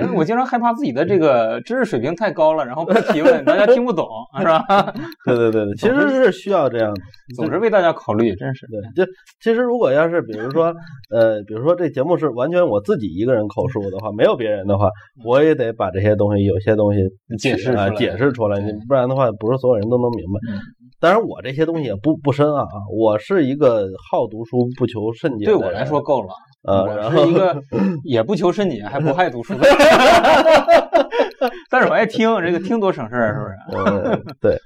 [0.00, 4.06] 为我经常害怕自己的这个知识水平太高了，然后不提问，大家听不懂，
[4.38, 4.64] 是吧？
[5.26, 7.00] 对对对对，其实是需要这样的。
[7.36, 8.66] 总是为大家考虑，真是。
[8.66, 10.74] 对，就其实如果要是比如说，
[11.10, 14.88] 呃，比如说这节目是完全我自己一个人口述的话，没有别人的话，
[15.24, 20.40] 我也得把这些东西有些东西啊解释出来解释出来，你不然的话，不是所有人都能明白。
[21.00, 25.46] 嗯当然，我这些东西也不不深啊啊，我是一个好读书不求甚解。
[25.46, 26.28] 对我来说够了，
[26.62, 27.62] 呃，然后我是一个
[28.04, 29.60] 也不求甚解，还不 爱读书的。
[31.70, 33.54] 但是我爱听，这个听多省事儿，是不是？
[33.78, 34.58] 呃，对，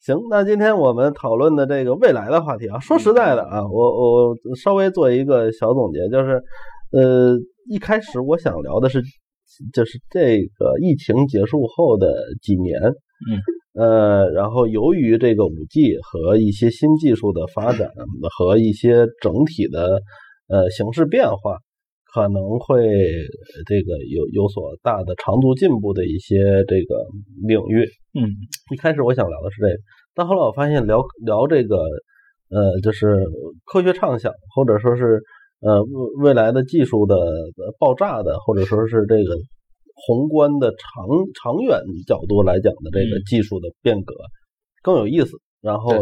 [0.00, 6.42] 行，那今天我们讨论的这个未来的话题啊，说实在的啊，我我稍微做一个小总结，就是，
[6.92, 7.36] 呃，
[7.68, 9.02] 一开始我想聊的是，
[9.74, 12.10] 就是这个疫情结束后的
[12.40, 13.36] 几年，嗯，
[13.78, 17.90] 呃，然后由于这个五 G 和一些新技术的发展
[18.36, 20.02] 和一些整体的
[20.48, 21.58] 呃形势变化。
[22.10, 27.04] 可能会呃这个有有所大的长足进步的一些这个
[27.46, 27.84] 领域，
[28.18, 28.24] 嗯
[28.72, 29.76] 一开始我想聊的是这个，
[30.14, 31.76] 但后来我发现聊聊这个，
[32.48, 33.14] 呃，就是
[33.66, 35.20] 科学畅想，或者说是
[35.60, 39.36] 呃未未来的技术的呃爆炸的，或者说是这个
[40.06, 44.14] 宏观的长长远角度来讲的这个嗯技术的变革
[44.82, 45.38] 更有意思。
[45.60, 45.92] 然后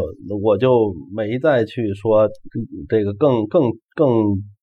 [0.43, 2.29] 我就没再去说
[2.91, 3.63] 这个更更
[3.95, 4.09] 更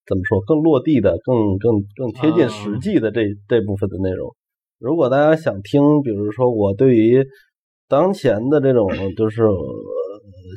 [0.05, 4.29] 怎么说更落地的、更更更贴近实际的这、这部分的内容。
[4.77, 7.25] 如果大家想听，比如说我对于
[7.89, 9.51] 当前的这种就是、呃、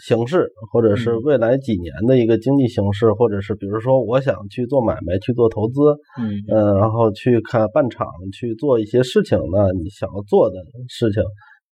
[0.07, 1.21] 形势，或者是嗯。
[1.25, 5.81] 未来几年的一个经济形势，或者是比如说我想去做买卖、去做投资，
[6.21, 6.39] 嗯。
[6.49, 10.57] 呃，然后去看办厂，去做一些事情呢，你想要做的
[10.89, 11.23] 事情，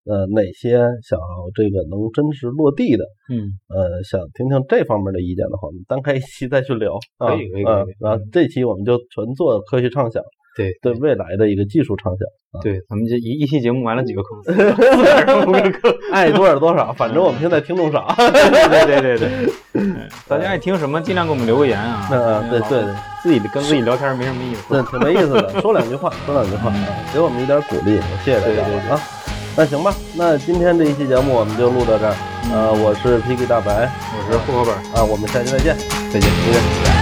[0.05, 3.51] 呃，哪些想要这个能真实落地的，嗯。
[3.69, 7.35] 呃，想听听这方面的意见的话，我们单开一期再去聊啊。
[7.35, 7.63] 可以可以
[7.99, 10.23] 然后这期我们就纯做科学畅想，
[10.55, 12.61] 对对未来的一个技术畅想。
[12.61, 15.91] 对，咱们这一一期节目完了几个坑， 四个四个还是五个坑？
[16.11, 18.13] 爱多少多少，反正我们现在听众少。
[18.15, 19.29] 对对对对
[20.29, 22.07] 大家爱听什么，尽量给我们留个言啊。
[22.11, 22.93] 嗯，对对对，
[23.23, 24.63] 自己跟自己聊天没什么意思。
[24.69, 26.75] 对挺没意思的，说两句话，说两句话，啊
[27.11, 29.01] 给我们一点鼓励，谢谢大家啊。
[29.57, 32.13] 那行吧，那今天这一期节目我们就录到这儿。
[32.51, 35.75] 呃，我是 Piki 大白我是户口本，啊，我们下期再见。
[36.11, 36.92] 再见再见。